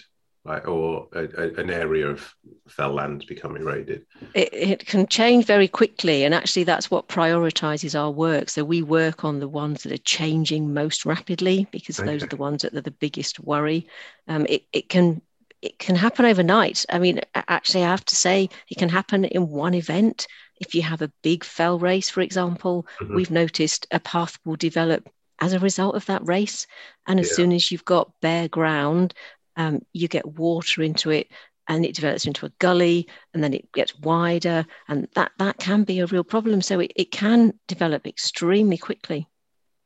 like, 0.49 0.67
or 0.67 1.09
a, 1.13 1.25
a, 1.25 1.55
an 1.61 1.71
area 1.71 2.09
of 2.09 2.35
fell 2.69 2.93
land 2.93 3.25
become 3.29 3.57
eroded? 3.57 4.07
It, 4.35 4.49
it, 4.53 4.87
can 4.87 5.07
change 5.07 5.45
very 5.45 5.69
quickly, 5.69 6.25
and 6.25 6.35
actually, 6.35 6.65
that's 6.65 6.91
what 6.91 7.09
prioritizes 7.09 7.99
our 7.99 8.11
work. 8.11 8.49
So 8.49 8.65
we 8.65 8.83
work 8.83 9.25
on 9.25 9.41
the 9.41 9.49
ones 9.49 9.83
that 9.83 9.93
are 9.93 9.99
changing 9.99 10.73
most 10.73 11.05
rapidly 11.05 11.67
because 11.71 12.01
okay. 12.01 12.09
those 12.09 12.23
are 12.23 12.29
the 12.29 12.37
ones 12.37 12.63
that 12.63 12.75
are 12.75 12.81
the 12.81 12.91
biggest 12.91 13.39
worry. 13.41 13.87
Um, 14.27 14.47
it, 14.49 14.65
it 14.73 14.89
can 14.89 15.21
it 15.61 15.79
can 15.79 15.97
happen 15.97 16.25
overnight. 16.25 16.85
I 16.89 16.99
mean, 16.99 17.21
actually, 17.35 17.85
I 17.85 17.91
have 17.91 18.05
to 18.07 18.17
say, 18.17 18.49
it 18.71 18.79
can 18.79 18.89
happen 18.89 19.25
in 19.25 19.49
one 19.49 19.75
event. 19.75 20.27
If 20.61 20.75
you 20.75 20.83
have 20.83 21.03
a 21.03 21.13
big 21.23 21.45
fell 21.45 21.79
race, 21.79 22.09
for 22.09 22.21
example, 22.21 22.87
mm-hmm. 23.01 23.15
we've 23.15 23.31
noticed 23.31 23.87
a 23.91 24.01
path 24.01 24.39
will 24.45 24.57
develop 24.57 25.09
as 25.41 25.53
a 25.53 25.59
result 25.59 25.95
of 25.95 26.07
that 26.07 26.27
race. 26.27 26.67
And 27.07 27.21
as 27.21 27.31
yeah. 27.31 27.37
soon 27.37 27.53
as 27.53 27.71
you've 27.71 27.85
got 27.85 28.13
bare 28.21 28.49
ground, 28.49 29.15
um, 29.59 29.81
you 29.93 30.09
get 30.09 30.27
water 30.27 30.83
into 30.83 31.11
it 31.11 31.29
and 31.67 31.85
it 31.85 31.95
develops 31.95 32.27
into 32.27 32.47
a 32.47 32.53
gully 32.59 33.07
and 33.35 33.45
then 33.45 33.53
it 33.53 33.71
gets 33.73 33.95
wider 33.99 34.65
and 34.89 35.07
that 35.15 35.33
that 35.39 35.59
can 35.59 35.85
be 35.85 36.01
a 36.01 36.07
real 36.07 36.25
problem. 36.25 36.63
So 36.63 36.81
it, 36.81 36.93
it 36.97 37.11
can 37.11 37.53
develop 37.67 38.07
extremely 38.07 38.79
quickly. 38.79 39.29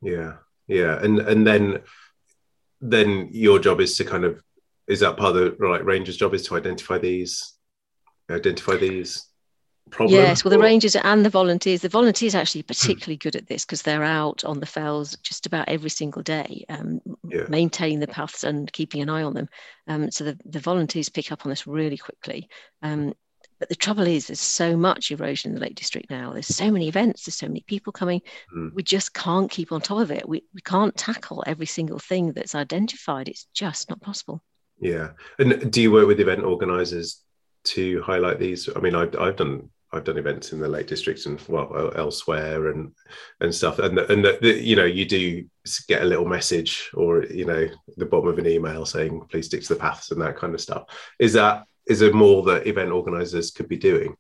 Yeah 0.01 0.35
yeah 0.69 0.99
and 1.03 1.19
and 1.19 1.47
then 1.47 1.81
then 2.81 3.29
your 3.31 3.59
job 3.59 3.81
is 3.81 3.97
to 3.97 4.05
kind 4.05 4.25
of 4.25 4.43
is 4.89 5.01
that 5.01 5.17
part 5.17 5.37
of 5.37 5.59
the 5.59 5.69
like 5.69 5.85
ranger's 5.85 6.17
job 6.17 6.35
is 6.35 6.47
to 6.47 6.57
identify 6.57 6.99
these 6.99 7.55
identify 8.31 8.77
these 8.77 9.27
problem? 9.91 10.21
Yes, 10.21 10.45
well, 10.45 10.51
the 10.51 10.59
rangers 10.59 10.97
and 10.97 11.25
the 11.25 11.31
volunteers. 11.31 11.81
The 11.81 11.89
volunteers 11.89 12.35
are 12.35 12.39
actually 12.39 12.63
particularly 12.63 13.17
good 13.17 13.37
at 13.37 13.47
this 13.47 13.65
because 13.65 13.83
they're 13.83 14.05
out 14.05 14.45
on 14.45 14.61
the 14.61 14.67
fells 14.67 15.17
just 15.19 15.47
about 15.47 15.69
every 15.69 15.91
single 15.91 16.23
day, 16.23 16.65
um, 16.69 17.01
yeah. 17.29 17.45
maintaining 17.49 18.01
the 18.01 18.07
paths 18.07 18.45
and 18.45 18.73
keeping 18.73 19.03
an 19.03 19.11
eye 19.11 19.23
on 19.23 19.35
them. 19.35 19.49
Um, 19.87 20.11
so 20.11 20.25
the, 20.25 20.39
the 20.45 20.61
volunteers 20.61 21.09
pick 21.09 21.33
up 21.33 21.45
on 21.45 21.51
this 21.51 21.67
really 21.67 21.99
quickly. 21.99 22.49
Um, 22.83 23.15
but 23.59 23.69
the 23.69 23.77
trouble 23.77 24.09
is, 24.09 24.27
there's 24.27 24.41
so 24.41 24.77
much 24.77 25.13
erosion 25.13 25.51
in 25.51 25.55
the 25.55 25.61
Lake 25.61 25.77
District 25.77 26.11
now. 26.11 26.33
There's 26.33 26.49
so 26.49 26.71
many 26.73 26.89
events, 26.89 27.25
there's 27.25 27.37
so 27.37 27.47
many 27.47 27.63
people 27.67 27.93
coming. 27.93 28.21
Mm. 28.53 28.73
We 28.75 28.83
just 28.83 29.15
can't 29.15 29.49
keep 29.49 29.71
on 29.71 29.81
top 29.81 30.01
of 30.01 30.11
it. 30.11 30.29
We, 30.29 30.43
we 30.53 30.61
can't 30.63 30.97
tackle 30.97 31.45
every 31.47 31.67
single 31.67 32.01
thing 32.01 32.33
that's 32.33 32.57
identified. 32.57 33.29
It's 33.29 33.47
just 33.55 33.89
not 33.89 34.01
possible. 34.01 34.43
Yeah. 34.81 35.11
And 35.39 35.71
do 35.71 35.81
you 35.81 35.93
work 35.93 36.09
with 36.09 36.19
event 36.19 36.43
organisers 36.43 37.23
to 37.65 38.03
highlight 38.03 38.41
these? 38.41 38.69
I 38.75 38.81
mean, 38.81 38.97
I've, 38.97 39.17
I've 39.17 39.37
done 39.37 39.71
I've 39.93 40.05
done 40.05 40.19
events 40.19 40.53
in 40.53 40.61
the 40.61 40.69
Lake 40.69 40.87
District 40.87 41.25
and 41.27 41.41
well 41.49 41.93
elsewhere 41.97 42.69
and 42.69 42.93
and 43.41 43.55
stuff, 43.55 43.79
and 43.79 43.99
the, 43.99 44.11
and 44.11 44.25
the, 44.25 44.39
the, 44.41 44.63
you 44.63 44.77
know 44.77 44.85
you 44.85 45.05
do 45.05 45.45
get 45.87 46.03
a 46.03 46.07
little 46.07 46.25
message 46.25 46.91
or 46.95 47.25
you 47.25 47.45
know 47.45 47.69
the 47.97 48.07
bottom 48.07 48.29
of 48.29 48.39
an 48.39 48.47
email 48.47 48.87
saying 48.87 49.21
please 49.31 49.47
stick 49.47 49.63
to 49.63 49.75
the 49.75 49.81
paths 49.81 50.11
and 50.11 50.21
that 50.21 50.37
kind 50.37 50.55
of 50.55 50.61
stuff. 50.61 50.85
Is 51.19 51.35
that 51.35 51.67
is 51.87 52.01
there 52.01 52.13
more 52.13 52.43
that 52.45 52.67
event 52.67 52.91
organisers 52.91 53.51
could 53.51 53.69
be 53.69 53.77
doing? 53.77 54.17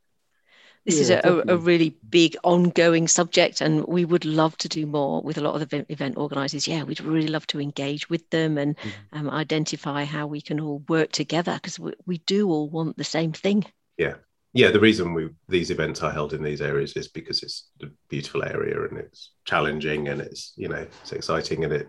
This 0.84 0.96
yeah, 0.96 1.20
is 1.24 1.24
a, 1.24 1.44
a, 1.52 1.56
really 1.56 1.96
big 2.10 2.36
ongoing 2.42 3.06
subject, 3.06 3.60
and 3.60 3.86
we 3.86 4.04
would 4.04 4.24
love 4.24 4.56
to 4.58 4.68
do 4.68 4.84
more 4.84 5.22
with 5.22 5.38
a 5.38 5.40
lot 5.40 5.54
of 5.54 5.68
the 5.68 5.86
event 5.88 6.16
organisers. 6.16 6.66
Yeah, 6.66 6.82
we'd 6.82 7.00
really 7.00 7.28
love 7.28 7.46
to 7.48 7.60
engage 7.60 8.10
with 8.10 8.28
them 8.30 8.58
and 8.58 8.76
mm-hmm. 8.76 9.18
um, 9.28 9.30
identify 9.30 10.04
how 10.04 10.26
we 10.26 10.40
can 10.40 10.58
all 10.58 10.82
work 10.88 11.12
together 11.12 11.54
because 11.54 11.78
we, 11.78 11.92
we 12.04 12.18
do 12.18 12.50
all 12.50 12.68
want 12.68 12.96
the 12.96 13.04
same 13.04 13.30
thing. 13.32 13.64
Yeah, 13.96 14.14
yeah, 14.54 14.70
the 14.70 14.80
reason 14.80 15.14
we 15.14 15.30
these 15.48 15.70
events 15.70 16.02
are 16.02 16.12
held 16.12 16.34
in 16.34 16.42
these 16.42 16.60
areas 16.60 16.92
is 16.94 17.08
because 17.08 17.42
it's 17.42 17.68
a 17.82 17.86
beautiful 18.08 18.44
area 18.44 18.84
and 18.84 18.98
it's 18.98 19.32
challenging 19.44 20.08
and 20.08 20.20
it's 20.20 20.52
you 20.56 20.68
know 20.68 20.86
it's 21.02 21.12
exciting 21.12 21.64
and 21.64 21.72
it. 21.72 21.88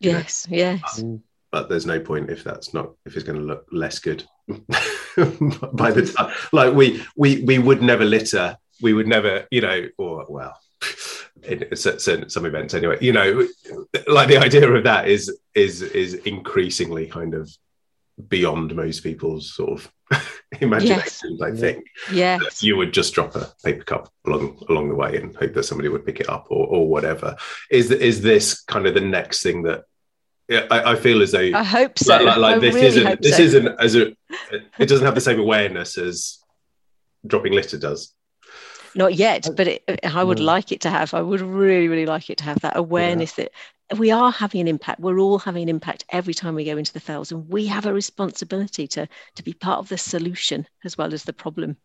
Yes, 0.00 0.46
know, 0.48 0.56
yes. 0.56 0.80
But, 0.82 1.02
um, 1.02 1.22
but 1.50 1.68
there's 1.68 1.86
no 1.86 1.98
point 1.98 2.30
if 2.30 2.44
that's 2.44 2.74
not 2.74 2.92
if 3.06 3.16
it's 3.16 3.24
going 3.24 3.38
to 3.38 3.44
look 3.44 3.66
less 3.72 3.98
good 3.98 4.24
by 4.46 5.90
the 5.90 6.12
time. 6.14 6.34
Like 6.52 6.74
we 6.74 7.02
we 7.16 7.42
we 7.42 7.58
would 7.58 7.82
never 7.82 8.04
litter. 8.04 8.58
We 8.82 8.92
would 8.92 9.06
never, 9.08 9.46
you 9.50 9.62
know, 9.62 9.88
or 9.96 10.26
well, 10.28 10.54
in 11.44 11.74
certain, 11.74 12.28
some 12.28 12.44
events 12.44 12.74
anyway. 12.74 12.98
You 13.00 13.14
know, 13.14 13.48
like 14.06 14.28
the 14.28 14.36
idea 14.36 14.70
of 14.70 14.84
that 14.84 15.08
is 15.08 15.34
is 15.54 15.80
is 15.80 16.12
increasingly 16.14 17.06
kind 17.06 17.32
of 17.32 17.50
beyond 18.28 18.74
most 18.74 19.00
people's 19.02 19.54
sort 19.54 19.80
of 19.80 19.92
imaginations. 20.60 21.38
Yes. 21.40 21.42
I 21.42 21.56
think. 21.56 21.86
Yeah. 22.12 22.38
You 22.60 22.76
would 22.76 22.92
just 22.92 23.14
drop 23.14 23.34
a 23.34 23.52
paper 23.64 23.84
cup 23.84 24.12
along 24.26 24.64
along 24.68 24.88
the 24.88 24.94
way 24.94 25.16
and 25.16 25.34
hope 25.36 25.54
that 25.54 25.64
somebody 25.64 25.88
would 25.88 26.06
pick 26.06 26.20
it 26.20 26.28
up 26.28 26.46
or, 26.50 26.66
or 26.66 26.88
whatever. 26.88 27.36
Is 27.70 27.90
is 27.90 28.22
this 28.22 28.62
kind 28.62 28.86
of 28.86 28.94
the 28.94 29.00
next 29.00 29.42
thing 29.42 29.62
that 29.62 29.84
I, 30.48 30.92
I 30.92 30.96
feel 30.96 31.22
as 31.22 31.32
though 31.32 31.50
I 31.54 31.64
hope 31.64 31.98
so. 31.98 32.22
Like, 32.22 32.36
like 32.36 32.60
this 32.60 32.74
really 32.74 32.86
isn't 32.86 33.22
this 33.22 33.36
so. 33.36 33.42
isn't 33.42 33.80
as 33.80 33.96
a 33.96 34.12
it 34.78 34.88
doesn't 34.88 35.04
have 35.04 35.14
the 35.14 35.20
same 35.20 35.40
awareness 35.40 35.98
as 35.98 36.38
dropping 37.26 37.52
litter 37.52 37.78
does. 37.78 38.12
Not 38.94 39.14
yet, 39.14 39.48
but 39.54 39.68
it, 39.68 39.82
I 40.04 40.24
would 40.24 40.38
no. 40.38 40.44
like 40.44 40.72
it 40.72 40.80
to 40.82 40.90
have. 40.90 41.12
I 41.12 41.20
would 41.20 41.42
really, 41.42 41.86
really 41.86 42.06
like 42.06 42.30
it 42.30 42.38
to 42.38 42.44
have 42.44 42.60
that 42.60 42.78
awareness 42.78 43.36
yeah. 43.36 43.44
that 43.44 43.52
we 43.96 44.10
are 44.10 44.32
having 44.32 44.60
an 44.60 44.68
impact. 44.68 45.00
We're 45.00 45.20
all 45.20 45.38
having 45.38 45.62
an 45.62 45.68
impact 45.68 46.04
every 46.10 46.34
time 46.34 46.54
we 46.54 46.64
go 46.64 46.76
into 46.76 46.92
the 46.92 47.00
fells, 47.00 47.30
and 47.30 47.48
we 47.48 47.66
have 47.66 47.86
a 47.86 47.92
responsibility 47.92 48.86
to 48.88 49.08
to 49.36 49.42
be 49.42 49.52
part 49.52 49.78
of 49.78 49.88
the 49.88 49.98
solution 49.98 50.66
as 50.84 50.98
well 50.98 51.14
as 51.14 51.24
the 51.24 51.32
problem. 51.32 51.76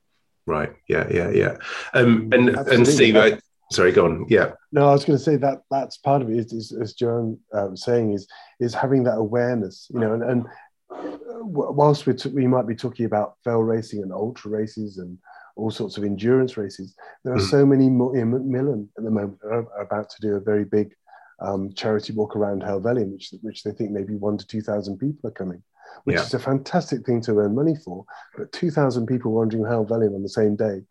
Right. 0.48 0.74
Yeah. 0.88 1.08
Yeah. 1.12 1.30
Yeah. 1.30 1.58
Um, 1.94 2.30
and 2.34 2.50
Absolutely. 2.50 2.76
and 2.76 2.88
Steve, 2.88 3.16
I, 3.16 3.40
sorry, 3.72 3.92
go 3.92 4.06
on. 4.06 4.26
Yeah. 4.28 4.54
No, 4.72 4.88
I 4.90 4.92
was 4.92 5.06
going 5.06 5.18
to 5.18 5.24
say 5.24 5.36
that 5.38 5.62
that's 5.70 5.98
part 5.98 6.22
of 6.22 6.30
it. 6.30 6.38
Is, 6.38 6.54
is 6.54 6.72
as 6.72 6.94
Joan 6.94 7.40
uh, 7.54 7.68
was 7.68 7.84
saying, 7.84 8.14
is 8.14 8.28
is 8.60 8.74
having 8.74 9.04
that 9.04 9.18
awareness. 9.18 9.88
You 9.94 10.00
know, 10.00 10.14
and, 10.14 10.24
and 10.24 10.46
whilst 10.90 12.08
we 12.08 12.14
t- 12.14 12.30
we 12.30 12.48
might 12.48 12.68
be 12.68 12.76
talking 12.76 13.06
about 13.06 13.36
fell 13.44 13.62
racing 13.62 14.02
and 14.02 14.12
ultra 14.12 14.50
races 14.50 14.98
and 14.98 15.18
all 15.56 15.70
sorts 15.70 15.98
of 15.98 16.04
endurance 16.04 16.58
races, 16.58 16.96
there 17.24 17.34
are 17.34 17.38
mm. 17.38 17.50
so 17.50 17.66
many 17.66 17.88
more. 17.90 18.16
You 18.16 18.26
know, 18.26 18.38
Macmillan 18.38 18.90
at 18.98 19.04
the 19.04 19.12
moment 19.12 19.40
are 19.44 19.68
about 19.80 20.10
to 20.10 20.22
do 20.22 20.36
a 20.36 20.40
very 20.40 20.66
big 20.66 20.96
um, 21.41 21.73
charity 21.73 22.13
walk 22.13 22.36
around 22.36 22.62
Helvellyn, 22.62 23.12
which 23.12 23.34
which 23.41 23.63
they 23.63 23.71
think 23.71 23.91
maybe 23.91 24.15
one 24.15 24.38
to 24.38 24.47
two 24.47 24.62
thousand 24.62 24.97
people 24.97 25.30
are 25.30 25.34
coming, 25.34 25.63
which 26.04 26.15
yeah. 26.15 26.23
is 26.23 26.34
a 26.34 26.39
fantastic 26.39 27.06
thing 27.06 27.21
to 27.21 27.38
earn 27.39 27.56
money 27.56 27.75
for. 27.84 28.06
But 28.38 28.51
two 28.51 28.71
thousand 28.71 29.08
people 29.08 29.32
wandering 29.32 29.63
Helvellyn 29.63 30.15
on 30.15 30.23
the 30.23 30.30
same 30.30 30.56
day 30.56 30.82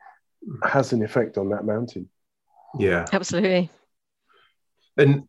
has 0.65 0.93
an 0.93 1.03
effect 1.03 1.39
on 1.39 1.51
that 1.51 1.65
mountain. 1.65 2.09
Yeah, 2.79 3.07
absolutely. 3.13 3.71
And 4.97 5.29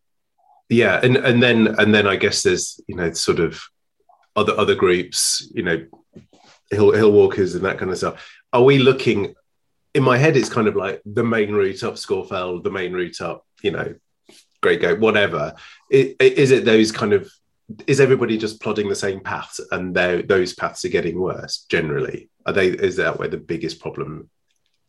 yeah, 0.68 1.00
and 1.02 1.16
and 1.16 1.42
then 1.42 1.74
and 1.78 1.94
then 1.94 2.06
I 2.06 2.16
guess 2.16 2.42
there's 2.42 2.80
you 2.86 2.96
know 2.96 3.12
sort 3.12 3.40
of 3.40 3.62
other 4.34 4.58
other 4.58 4.74
groups, 4.74 5.48
you 5.54 5.62
know, 5.62 5.86
hill 6.70 6.92
hill 6.92 7.12
walkers 7.12 7.54
and 7.54 7.64
that 7.64 7.78
kind 7.78 7.90
of 7.90 7.98
stuff. 7.98 8.28
Are 8.52 8.62
we 8.62 8.78
looking? 8.78 9.34
In 9.94 10.02
my 10.02 10.16
head, 10.16 10.38
it's 10.38 10.48
kind 10.48 10.68
of 10.68 10.74
like 10.74 11.02
the 11.04 11.22
main 11.22 11.52
route 11.52 11.82
up 11.82 11.94
Scafell, 11.94 12.62
the 12.62 12.70
main 12.70 12.94
route 12.94 13.20
up, 13.20 13.44
you 13.62 13.72
know, 13.72 13.94
Great 14.62 14.80
Goat, 14.80 15.00
whatever. 15.00 15.54
Is 15.90 16.50
it 16.50 16.64
those 16.64 16.92
kind 16.92 17.12
of 17.12 17.30
is 17.86 18.00
everybody 18.00 18.36
just 18.36 18.60
plodding 18.60 18.88
the 18.88 18.94
same 18.94 19.20
paths 19.20 19.60
and 19.70 19.94
those 19.94 20.54
paths 20.54 20.84
are 20.84 20.90
getting 20.90 21.20
worse 21.20 21.64
generally? 21.68 22.30
Are 22.46 22.52
they 22.52 22.68
is 22.68 22.96
that 22.96 23.18
where 23.18 23.28
the 23.28 23.36
biggest 23.36 23.80
problem 23.80 24.30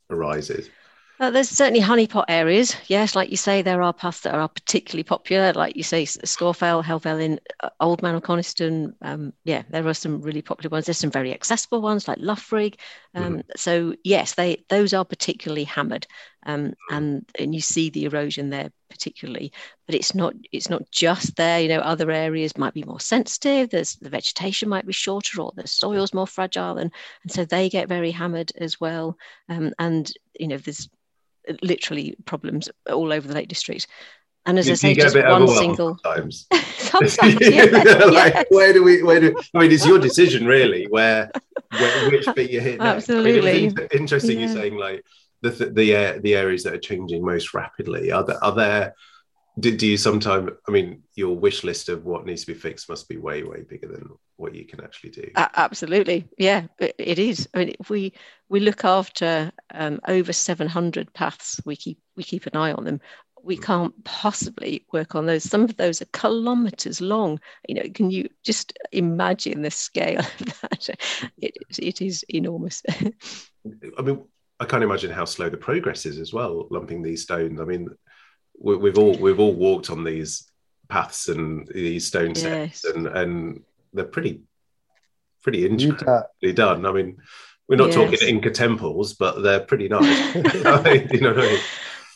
arises? 0.10 0.70
Uh, 1.20 1.30
there's 1.30 1.48
certainly 1.48 1.80
honeypot 1.80 2.26
areas. 2.28 2.76
Yes, 2.88 3.16
like 3.16 3.30
you 3.30 3.38
say, 3.38 3.62
there 3.62 3.82
are 3.82 3.94
paths 3.94 4.22
that 4.22 4.34
are 4.34 4.50
particularly 4.50 5.04
popular. 5.04 5.54
Like 5.54 5.78
you 5.78 5.84
say, 5.84 6.06
Scafell, 6.06 6.84
Helvellyn, 6.84 7.38
uh, 7.62 7.70
Old 7.80 8.02
Man 8.02 8.16
of 8.16 8.24
Coniston. 8.24 8.96
Um, 9.02 9.32
yeah, 9.46 9.62
there 9.70 9.88
are 9.88 9.94
some 9.94 10.22
really 10.22 10.42
popular 10.42 10.70
ones. 10.70 10.86
There's 10.86 10.98
some 10.98 11.12
very 11.12 11.32
accessible 11.32 11.82
ones 11.82 12.08
like 12.08 12.18
Loughrigg. 12.18 12.76
Um, 13.14 13.24
mm-hmm. 13.24 13.40
So 13.56 13.96
yes, 14.04 14.34
they 14.34 14.66
those 14.70 14.94
are 14.94 15.06
particularly 15.06 15.66
hammered, 15.66 16.08
um, 16.46 16.66
mm-hmm. 16.66 16.96
and 16.96 17.26
and 17.40 17.56
you 17.56 17.62
see 17.62 17.90
the 17.90 18.06
erosion 18.06 18.50
there 18.50 18.72
particularly. 18.90 19.52
But 19.86 19.96
it's 19.96 20.14
not 20.14 20.34
it's 20.52 20.70
not 20.70 20.90
just 20.92 21.36
there. 21.36 21.60
You 21.60 21.70
know, 21.70 21.80
other 21.80 22.12
areas 22.12 22.58
might 22.58 22.74
be 22.74 22.84
more 22.84 23.00
sensitive. 23.00 23.70
There's 23.70 23.96
the 23.96 24.10
vegetation 24.10 24.70
might 24.70 24.86
be 24.86 24.94
shorter, 24.94 25.42
or 25.42 25.52
the 25.56 25.68
soil's 25.68 26.14
more 26.14 26.28
fragile, 26.28 26.78
and 26.78 26.92
and 27.24 27.32
so 27.32 27.46
they 27.46 27.70
get 27.70 27.90
very 27.90 28.12
hammered 28.12 28.52
as 28.58 28.80
well. 28.80 29.18
Um, 29.50 29.74
and 29.80 30.12
you 30.40 30.48
know, 30.48 30.58
there's 30.58 30.90
literally 31.62 32.16
problems 32.26 32.70
all 32.90 33.12
over 33.12 33.28
the 33.28 33.34
Lake 33.34 33.50
District. 33.50 33.88
And 34.46 34.60
as 34.60 34.68
you, 34.68 34.74
I 34.74 34.76
say, 34.76 34.94
just 34.94 35.16
one 35.16 35.48
single. 35.48 35.98
Sometimes, 36.04 36.48
sometimes 36.78 37.38
yeah, 37.42 37.64
like, 37.64 38.34
yeah. 38.34 38.44
where 38.50 38.74
do 38.74 38.84
we? 38.84 39.02
Where 39.02 39.20
do? 39.20 39.36
I 39.54 39.60
mean, 39.60 39.72
it's 39.72 39.86
your 39.86 40.00
decision, 40.00 40.46
really. 40.46 40.86
Where, 40.90 41.32
where 41.72 42.10
which 42.12 42.28
bit 42.36 42.52
you 42.52 42.60
hit? 42.60 42.80
Next. 42.80 43.10
Absolutely. 43.10 43.68
I 43.68 43.70
mean, 43.70 43.78
interesting. 43.94 44.40
Yeah. 44.40 44.48
You're 44.48 44.56
saying 44.56 44.76
like 44.76 45.06
the 45.44 45.66
the 45.66 46.20
the 46.22 46.36
areas 46.36 46.64
that 46.64 46.74
are 46.74 46.80
changing 46.80 47.24
most 47.24 47.54
rapidly. 47.54 48.12
Are 48.12 48.24
there? 48.24 48.44
Are 48.44 48.56
there 48.56 48.94
do, 49.60 49.76
do 49.76 49.88
you 49.88 49.98
sometimes 49.98 50.52
i 50.68 50.72
mean 50.72 51.04
your 51.16 51.38
wish 51.38 51.64
list 51.64 51.90
of 51.90 52.06
what 52.06 52.26
needs 52.26 52.42
to 52.42 52.54
be 52.54 52.60
fixed 52.60 52.90
must 52.90 53.08
be 53.08 53.18
way 53.18 53.44
way 53.44 53.64
bigger 53.70 53.88
than 53.88 54.10
what 54.38 54.56
you 54.56 54.66
can 54.66 54.84
actually 54.84 55.12
do 55.12 55.30
uh, 55.36 55.48
absolutely 55.56 56.28
yeah 56.38 56.66
it, 56.80 56.96
it 56.98 57.20
is 57.20 57.48
i 57.54 57.60
mean 57.60 57.76
if 57.80 57.90
we 57.90 58.12
we 58.50 58.60
look 58.60 58.84
after 58.84 59.52
um, 59.74 60.00
over 60.08 60.34
700 60.34 61.14
paths 61.14 61.60
we 61.66 61.76
keep 61.76 62.00
we 62.16 62.24
keep 62.24 62.48
an 62.48 62.58
eye 62.58 62.74
on 62.74 62.84
them 62.84 63.00
we 63.44 63.58
hmm. 63.58 63.62
can't 63.62 64.04
possibly 64.06 64.86
work 64.92 65.14
on 65.14 65.28
those 65.28 65.44
some 65.44 65.64
of 65.64 65.78
those 65.78 66.02
are 66.02 66.08
kilometers 66.14 67.00
long 67.00 67.40
you 67.68 67.76
know 67.76 67.88
can 67.94 68.10
you 68.10 68.28
just 68.44 68.78
imagine 68.92 69.62
the 69.62 69.72
scale 69.72 70.20
of 70.20 70.62
that 70.62 70.90
it, 71.38 71.58
it 71.78 72.02
is 72.02 72.26
enormous 72.30 72.82
i 72.90 74.02
mean 74.02 74.24
i 74.60 74.66
can't 74.66 74.84
imagine 74.84 75.12
how 75.12 75.26
slow 75.26 75.50
the 75.50 75.58
progress 75.58 76.06
is 76.06 76.20
as 76.20 76.34
well 76.34 76.68
lumping 76.70 77.02
these 77.02 77.24
stones 77.24 77.60
i 77.60 77.66
mean 77.66 77.90
we, 78.60 78.90
have 78.90 78.98
all 78.98 79.18
we've 79.18 79.40
all 79.40 79.54
walked 79.54 79.90
on 79.90 80.04
these 80.04 80.50
paths 80.90 81.28
and 81.28 81.68
these 81.68 82.08
stone 82.08 82.36
steps, 82.36 82.84
yes. 82.84 82.96
and 82.96 83.08
and 83.08 83.64
they're 83.94 84.06
pretty 84.06 84.42
pretty 85.42 85.66
intricately 85.66 86.54
done. 86.54 86.86
I 86.86 86.92
mean, 86.92 87.18
we're 87.68 87.76
not 87.76 87.88
yes. 87.88 87.96
talking 87.96 88.28
Inca 88.28 88.52
temples, 88.52 89.14
but 89.14 89.42
they're 89.42 89.60
pretty 89.60 89.90
nice. 89.90 90.36
you 90.36 90.42
know 90.64 91.34
what 91.34 91.40
I 91.40 91.52
mean? 91.52 91.60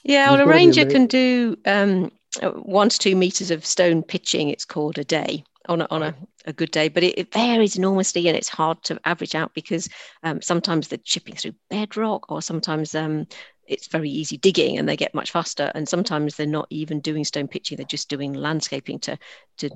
Yeah, 0.04 0.32
well, 0.32 0.41
a 0.41 0.47
ranger 0.47 0.86
can 0.86 1.08
do 1.08 1.58
um, 1.65 2.12
one 2.41 2.89
to 2.89 2.97
two 2.97 3.15
meters 3.15 3.52
of 3.52 3.65
stone 3.65 4.04
pitching. 4.04 4.50
It's 4.50 4.65
called 4.65 4.97
a 4.97 5.04
day 5.04 5.43
on 5.67 5.82
a, 5.82 5.88
on 5.89 6.03
a, 6.03 6.15
a 6.45 6.53
good 6.53 6.71
day, 6.71 6.88
but 6.89 7.03
it, 7.03 7.17
it, 7.17 7.34
varies 7.34 7.75
enormously 7.75 8.27
and 8.27 8.38
it's 8.38 8.49
hard 8.49 8.82
to 8.84 8.99
average 9.06 9.36
out 9.36 9.53
because 9.53 9.89
um, 10.23 10.41
sometimes 10.41 10.88
they're 10.88 10.99
chipping 11.03 11.36
through 11.36 11.53
bedrock 11.69 12.32
or 12.32 12.41
sometimes 12.41 12.95
um, 12.95 13.27
it's 13.67 13.88
very 13.88 14.10
easy 14.10 14.38
digging 14.38 14.77
and 14.77 14.88
they 14.88 14.95
get 14.95 15.13
much 15.13 15.32
faster. 15.32 15.71
And 15.75 15.88
sometimes 15.88 16.36
they're 16.36 16.47
not 16.47 16.67
even 16.69 16.99
doing 16.99 17.23
stone 17.23 17.47
pitching, 17.47 17.77
they're 17.77 17.86
just 17.86 18.10
doing 18.10 18.34
landscaping 18.34 18.99
to, 18.99 19.17
to 19.58 19.69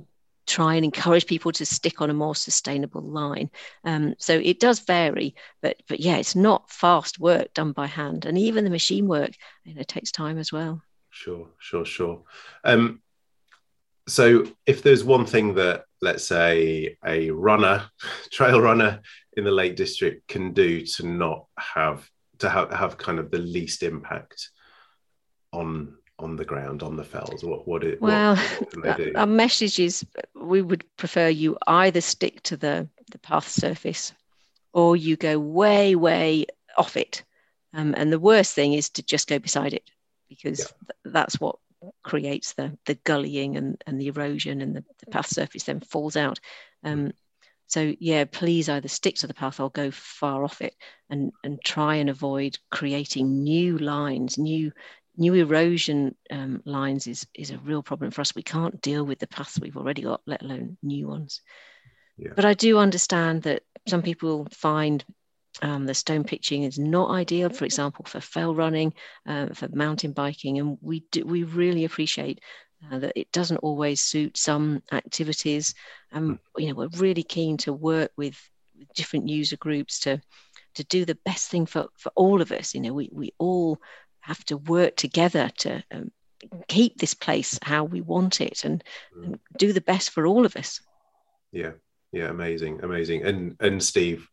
try 0.47 0.75
and 0.75 0.83
encourage 0.83 1.25
people 1.25 1.51
to 1.53 1.65
stick 1.65 2.01
on 2.01 2.09
a 2.09 2.13
more 2.13 2.35
sustainable 2.35 3.01
line. 3.01 3.49
Um, 3.83 4.15
so 4.17 4.33
it 4.33 4.59
does 4.59 4.79
vary, 4.79 5.35
but 5.61 5.77
but 5.87 5.99
yeah, 5.99 6.17
it's 6.17 6.35
not 6.35 6.69
fast 6.69 7.19
work 7.19 7.53
done 7.53 7.71
by 7.71 7.87
hand, 7.87 8.25
and 8.25 8.37
even 8.37 8.63
the 8.63 8.69
machine 8.69 9.07
work, 9.07 9.31
you 9.63 9.75
know, 9.75 9.83
takes 9.83 10.11
time 10.11 10.37
as 10.37 10.51
well. 10.51 10.81
Sure, 11.09 11.47
sure, 11.59 11.85
sure. 11.85 12.23
Um, 12.63 13.01
so 14.07 14.45
if 14.65 14.83
there's 14.83 15.03
one 15.03 15.25
thing 15.25 15.55
that 15.55 15.85
let's 16.01 16.27
say 16.27 16.97
a 17.05 17.29
runner, 17.31 17.83
trail 18.31 18.59
runner 18.59 19.01
in 19.37 19.43
the 19.43 19.51
Lake 19.51 19.75
District 19.75 20.27
can 20.27 20.53
do 20.53 20.85
to 20.85 21.07
not 21.07 21.45
have 21.57 22.09
to 22.39 22.49
have, 22.49 22.71
have 22.71 22.97
kind 22.97 23.19
of 23.19 23.31
the 23.31 23.37
least 23.37 23.83
impact 23.83 24.49
on 25.53 25.95
on 26.19 26.35
the 26.35 26.45
ground 26.45 26.83
on 26.83 26.95
the 26.95 27.03
fells 27.03 27.43
what 27.43 27.67
what 27.67 27.83
it 27.83 27.99
well 27.99 28.35
what 28.75 29.15
our 29.15 29.25
message 29.25 29.79
is 29.79 30.05
we 30.35 30.61
would 30.61 30.85
prefer 30.95 31.27
you 31.27 31.57
either 31.65 31.99
stick 31.99 32.41
to 32.43 32.55
the 32.55 32.87
the 33.11 33.17
path 33.17 33.47
surface 33.47 34.13
or 34.71 34.95
you 34.95 35.15
go 35.17 35.39
way 35.39 35.95
way 35.95 36.45
off 36.77 36.95
it 36.95 37.23
um, 37.73 37.95
and 37.97 38.11
the 38.11 38.19
worst 38.19 38.53
thing 38.53 38.73
is 38.73 38.89
to 38.89 39.01
just 39.01 39.27
go 39.27 39.39
beside 39.39 39.73
it 39.73 39.89
because 40.29 40.59
yeah. 40.59 40.65
th- 40.65 41.13
that's 41.13 41.39
what 41.39 41.57
creates 42.03 42.53
the 42.53 42.77
the 42.85 42.95
gullying 42.95 43.57
and, 43.57 43.81
and 43.87 43.99
the 43.99 44.07
erosion 44.07 44.61
and 44.61 44.75
the, 44.75 44.83
the 44.99 45.11
path 45.11 45.27
surface 45.27 45.63
then 45.63 45.79
falls 45.79 46.15
out 46.15 46.39
um, 46.83 47.11
so 47.71 47.95
yeah, 48.01 48.25
please 48.29 48.67
either 48.67 48.89
stick 48.89 49.15
to 49.15 49.27
the 49.27 49.33
path 49.33 49.61
or 49.61 49.69
go 49.69 49.91
far 49.91 50.43
off 50.43 50.59
it 50.59 50.75
and, 51.09 51.31
and 51.41 51.57
try 51.63 51.95
and 51.95 52.09
avoid 52.09 52.59
creating 52.69 53.43
new 53.43 53.77
lines, 53.77 54.37
new 54.37 54.73
new 55.15 55.33
erosion 55.35 56.15
um, 56.31 56.61
lines 56.65 57.07
is, 57.07 57.25
is 57.33 57.51
a 57.51 57.57
real 57.59 57.81
problem 57.81 58.11
for 58.11 58.19
us. 58.19 58.35
We 58.35 58.43
can't 58.43 58.81
deal 58.81 59.05
with 59.05 59.19
the 59.19 59.27
paths 59.27 59.57
we've 59.57 59.77
already 59.77 60.01
got, 60.01 60.21
let 60.25 60.41
alone 60.41 60.77
new 60.83 61.07
ones. 61.07 61.41
Yeah. 62.17 62.31
But 62.35 62.43
I 62.43 62.55
do 62.55 62.77
understand 62.77 63.43
that 63.43 63.63
some 63.87 64.01
people 64.01 64.47
find 64.51 65.03
um, 65.61 65.85
the 65.85 65.93
stone 65.93 66.23
pitching 66.23 66.63
is 66.63 66.79
not 66.79 67.11
ideal, 67.11 67.49
for 67.49 67.65
example, 67.65 68.05
for 68.05 68.19
fell 68.19 68.55
running, 68.55 68.93
uh, 69.27 69.47
for 69.53 69.67
mountain 69.69 70.11
biking, 70.11 70.59
and 70.59 70.77
we 70.81 71.03
do, 71.11 71.25
we 71.25 71.43
really 71.43 71.85
appreciate 71.85 72.39
uh, 72.91 72.99
that 72.99 73.13
it 73.15 73.31
doesn't 73.31 73.57
always 73.57 74.01
suit 74.01 74.37
some 74.37 74.81
activities. 74.91 75.75
And 76.11 76.39
you 76.57 76.67
know, 76.67 76.75
we're 76.75 76.89
really 76.99 77.23
keen 77.23 77.57
to 77.57 77.73
work 77.73 78.11
with, 78.17 78.37
with 78.77 78.91
different 78.93 79.27
user 79.27 79.57
groups 79.57 79.99
to 80.01 80.21
to 80.73 80.83
do 80.85 81.05
the 81.05 81.17
best 81.25 81.49
thing 81.49 81.65
for, 81.65 81.87
for 81.97 82.11
all 82.15 82.41
of 82.41 82.51
us. 82.51 82.73
You 82.73 82.81
know, 82.81 82.93
we, 82.93 83.09
we 83.11 83.33
all 83.37 83.81
have 84.21 84.43
to 84.45 84.57
work 84.57 84.95
together 84.95 85.51
to 85.57 85.83
um, 85.91 86.11
keep 86.67 86.97
this 86.97 87.13
place 87.13 87.59
how 87.61 87.83
we 87.83 88.01
want 88.01 88.41
it 88.41 88.63
and, 88.63 88.83
mm. 89.17 89.25
and, 89.25 89.39
do 89.57 89.73
the 89.73 89.81
best 89.81 90.11
for 90.11 90.25
all 90.25 90.45
of 90.45 90.55
us. 90.55 90.79
Yeah, 91.51 91.71
yeah, 92.11 92.29
amazing, 92.29 92.79
amazing. 92.83 93.23
And 93.25 93.57
and 93.59 93.83
Steve. 93.83 94.27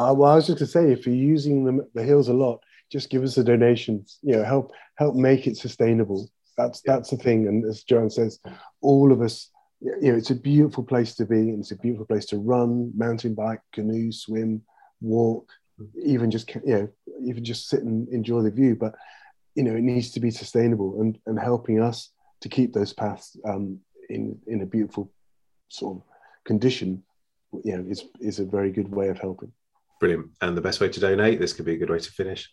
Uh, 0.00 0.14
well, 0.14 0.32
I 0.32 0.36
was 0.36 0.46
just 0.46 0.58
going 0.58 0.66
to 0.66 0.72
say, 0.72 0.92
if 0.92 1.06
you're 1.06 1.14
using 1.14 1.62
the, 1.64 1.86
the 1.92 2.02
hills 2.02 2.28
a 2.28 2.32
lot, 2.32 2.62
just 2.90 3.10
give 3.10 3.22
us 3.22 3.36
a 3.36 3.44
donation. 3.44 4.06
You 4.22 4.36
know, 4.36 4.44
help 4.44 4.72
help 4.96 5.14
make 5.14 5.46
it 5.46 5.58
sustainable. 5.58 6.30
That's 6.56 6.80
yeah. 6.86 6.94
that's 6.94 7.10
the 7.10 7.18
thing. 7.18 7.46
And 7.48 7.66
as 7.66 7.82
Joanne 7.82 8.08
says, 8.08 8.40
all 8.80 9.12
of 9.12 9.20
us, 9.20 9.50
you 9.80 10.10
know, 10.10 10.16
it's 10.16 10.30
a 10.30 10.34
beautiful 10.34 10.84
place 10.84 11.14
to 11.16 11.26
be, 11.26 11.36
and 11.36 11.60
it's 11.60 11.72
a 11.72 11.76
beautiful 11.76 12.06
place 12.06 12.24
to 12.26 12.38
run, 12.38 12.92
mountain 12.96 13.34
bike, 13.34 13.60
canoe, 13.74 14.10
swim, 14.10 14.62
walk, 15.02 15.50
even 16.02 16.30
just 16.30 16.48
you 16.54 16.60
know, 16.64 16.88
even 17.22 17.44
just 17.44 17.68
sit 17.68 17.82
and 17.82 18.08
enjoy 18.08 18.40
the 18.40 18.50
view. 18.50 18.76
But 18.76 18.94
you 19.54 19.64
know, 19.64 19.74
it 19.74 19.82
needs 19.82 20.12
to 20.12 20.20
be 20.20 20.30
sustainable 20.30 20.98
and 21.02 21.18
and 21.26 21.38
helping 21.38 21.82
us 21.82 22.08
to 22.40 22.48
keep 22.48 22.72
those 22.72 22.94
paths 22.94 23.36
um, 23.44 23.78
in 24.08 24.38
in 24.46 24.62
a 24.62 24.66
beautiful 24.66 25.12
sort 25.68 25.98
of 25.98 26.02
condition. 26.44 27.02
You 27.64 27.76
know, 27.76 27.84
is 27.86 28.06
is 28.18 28.38
a 28.38 28.46
very 28.46 28.72
good 28.72 28.90
way 28.90 29.08
of 29.08 29.18
helping. 29.18 29.52
Brilliant. 30.00 30.30
And 30.40 30.56
the 30.56 30.62
best 30.62 30.80
way 30.80 30.88
to 30.88 31.00
donate, 31.00 31.38
this 31.38 31.52
could 31.52 31.66
be 31.66 31.74
a 31.74 31.78
good 31.78 31.90
way 31.90 32.00
to 32.00 32.10
finish. 32.12 32.50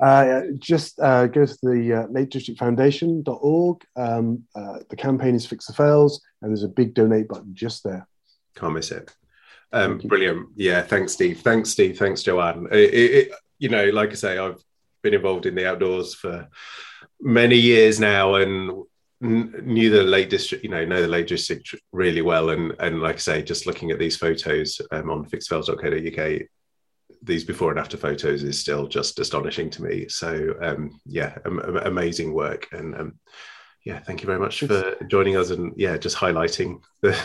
Uh, 0.00 0.42
just 0.58 0.98
uh, 1.00 1.26
go 1.26 1.44
to 1.44 1.58
the 1.62 1.92
uh, 1.92 2.06
Lake 2.08 2.30
District 2.30 2.58
Foundation.org. 2.58 3.84
Um, 3.96 4.44
uh, 4.54 4.78
the 4.88 4.96
campaign 4.96 5.34
is 5.34 5.44
Fix 5.44 5.66
the 5.66 5.72
Fells, 5.72 6.22
and 6.40 6.50
there's 6.50 6.62
a 6.62 6.68
big 6.68 6.94
donate 6.94 7.28
button 7.28 7.54
just 7.54 7.84
there. 7.84 8.06
Can't 8.56 8.74
miss 8.74 8.90
it. 8.90 9.14
Um, 9.72 9.98
brilliant. 9.98 10.48
Yeah, 10.54 10.82
thanks, 10.82 11.12
Steve. 11.12 11.40
Thanks, 11.40 11.70
Steve. 11.70 11.98
Thanks, 11.98 12.22
Joanne. 12.22 12.68
It, 12.70 12.94
it, 12.94 13.32
you 13.58 13.68
know, 13.68 13.86
like 13.86 14.10
I 14.10 14.14
say, 14.14 14.38
I've 14.38 14.62
been 15.02 15.14
involved 15.14 15.46
in 15.46 15.54
the 15.54 15.68
outdoors 15.68 16.14
for 16.14 16.48
many 17.20 17.56
years 17.56 17.98
now, 17.98 18.34
and 18.36 18.84
knew 19.22 19.90
the 19.90 20.02
Lake 20.02 20.28
District, 20.28 20.64
you 20.64 20.70
know, 20.70 20.84
know 20.84 21.00
the 21.00 21.08
Lake 21.08 21.28
District 21.28 21.74
really 21.92 22.22
well. 22.22 22.50
And 22.50 22.74
and 22.80 23.00
like 23.00 23.16
I 23.16 23.18
say, 23.18 23.42
just 23.42 23.66
looking 23.66 23.90
at 23.90 23.98
these 23.98 24.16
photos 24.16 24.80
um, 24.90 25.10
on 25.10 25.24
fixfells.co.uk, 25.24 26.42
these 27.22 27.44
before 27.44 27.70
and 27.70 27.78
after 27.78 27.96
photos 27.96 28.42
is 28.42 28.58
still 28.58 28.86
just 28.86 29.18
astonishing 29.20 29.70
to 29.70 29.82
me. 29.82 30.08
So 30.08 30.54
um, 30.60 31.00
yeah, 31.06 31.38
am, 31.46 31.60
amazing 31.60 32.32
work, 32.32 32.66
and 32.72 32.94
um, 32.96 33.18
yeah, 33.84 34.00
thank 34.00 34.22
you 34.22 34.26
very 34.26 34.40
much 34.40 34.60
for 34.60 34.96
joining 35.08 35.36
us, 35.36 35.50
and 35.50 35.72
yeah, 35.76 35.96
just 35.96 36.16
highlighting 36.16 36.82
the 37.00 37.16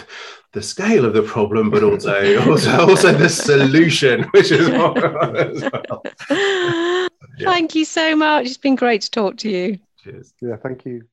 the 0.54 0.62
scale 0.62 1.04
of 1.04 1.14
the 1.14 1.24
problem, 1.24 1.72
but 1.72 1.84
also 1.84 2.42
also 2.50 2.88
also 2.88 3.12
the 3.12 3.30
solution, 3.30 4.24
which 4.32 4.52
is 4.52 4.70
well. 4.70 4.94
yeah. 6.30 7.08
Thank 7.40 7.74
you 7.74 7.86
so 7.86 8.16
much. 8.16 8.46
It's 8.46 8.58
been 8.58 8.76
great 8.76 9.02
to 9.02 9.12
talk 9.12 9.38
to 9.38 9.50
you. 9.50 9.80
Cheers. 10.04 10.34
Yeah, 10.42 10.58
thank 10.58 10.86
you. 10.86 11.08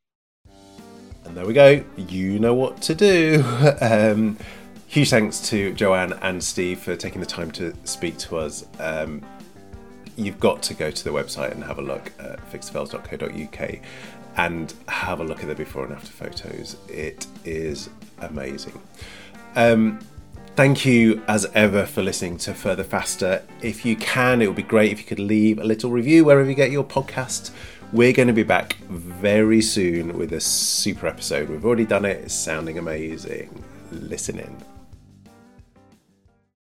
There 1.34 1.44
we 1.44 1.52
go. 1.52 1.84
You 1.96 2.38
know 2.38 2.54
what 2.54 2.80
to 2.82 2.94
do. 2.94 3.44
Um, 3.80 4.38
Huge 4.86 5.10
thanks 5.10 5.40
to 5.48 5.74
Joanne 5.74 6.12
and 6.22 6.40
Steve 6.40 6.78
for 6.78 6.94
taking 6.94 7.20
the 7.20 7.26
time 7.26 7.50
to 7.52 7.74
speak 7.82 8.16
to 8.18 8.36
us. 8.36 8.64
Um, 8.78 9.22
you've 10.14 10.38
got 10.38 10.62
to 10.62 10.74
go 10.74 10.92
to 10.92 11.04
the 11.04 11.10
website 11.10 11.50
and 11.50 11.64
have 11.64 11.78
a 11.78 11.82
look 11.82 12.12
at 12.20 12.38
fixthefells.co.uk 12.52 13.80
and 14.36 14.74
have 14.86 15.18
a 15.18 15.24
look 15.24 15.42
at 15.42 15.48
the 15.48 15.54
before 15.56 15.84
and 15.84 15.94
after 15.94 16.12
photos. 16.12 16.76
It 16.88 17.26
is 17.44 17.90
amazing. 18.20 18.80
Um, 19.56 19.98
thank 20.54 20.86
you 20.86 21.20
as 21.26 21.46
ever 21.54 21.86
for 21.86 22.04
listening 22.04 22.38
to 22.38 22.54
Further 22.54 22.84
Faster. 22.84 23.42
If 23.62 23.84
you 23.84 23.96
can, 23.96 24.40
it 24.42 24.46
would 24.46 24.54
be 24.54 24.62
great 24.62 24.92
if 24.92 25.00
you 25.00 25.06
could 25.06 25.18
leave 25.18 25.58
a 25.58 25.64
little 25.64 25.90
review 25.90 26.24
wherever 26.24 26.48
you 26.48 26.54
get 26.54 26.70
your 26.70 26.84
podcast. 26.84 27.50
We're 27.94 28.12
going 28.12 28.26
to 28.26 28.34
be 28.34 28.42
back 28.42 28.74
very 28.88 29.62
soon 29.62 30.18
with 30.18 30.32
a 30.32 30.40
super 30.40 31.06
episode. 31.06 31.48
We've 31.48 31.64
already 31.64 31.84
done 31.84 32.04
it, 32.04 32.24
it's 32.24 32.34
sounding 32.34 32.76
amazing. 32.76 33.62
Listen 33.92 34.40
in. 34.40 34.73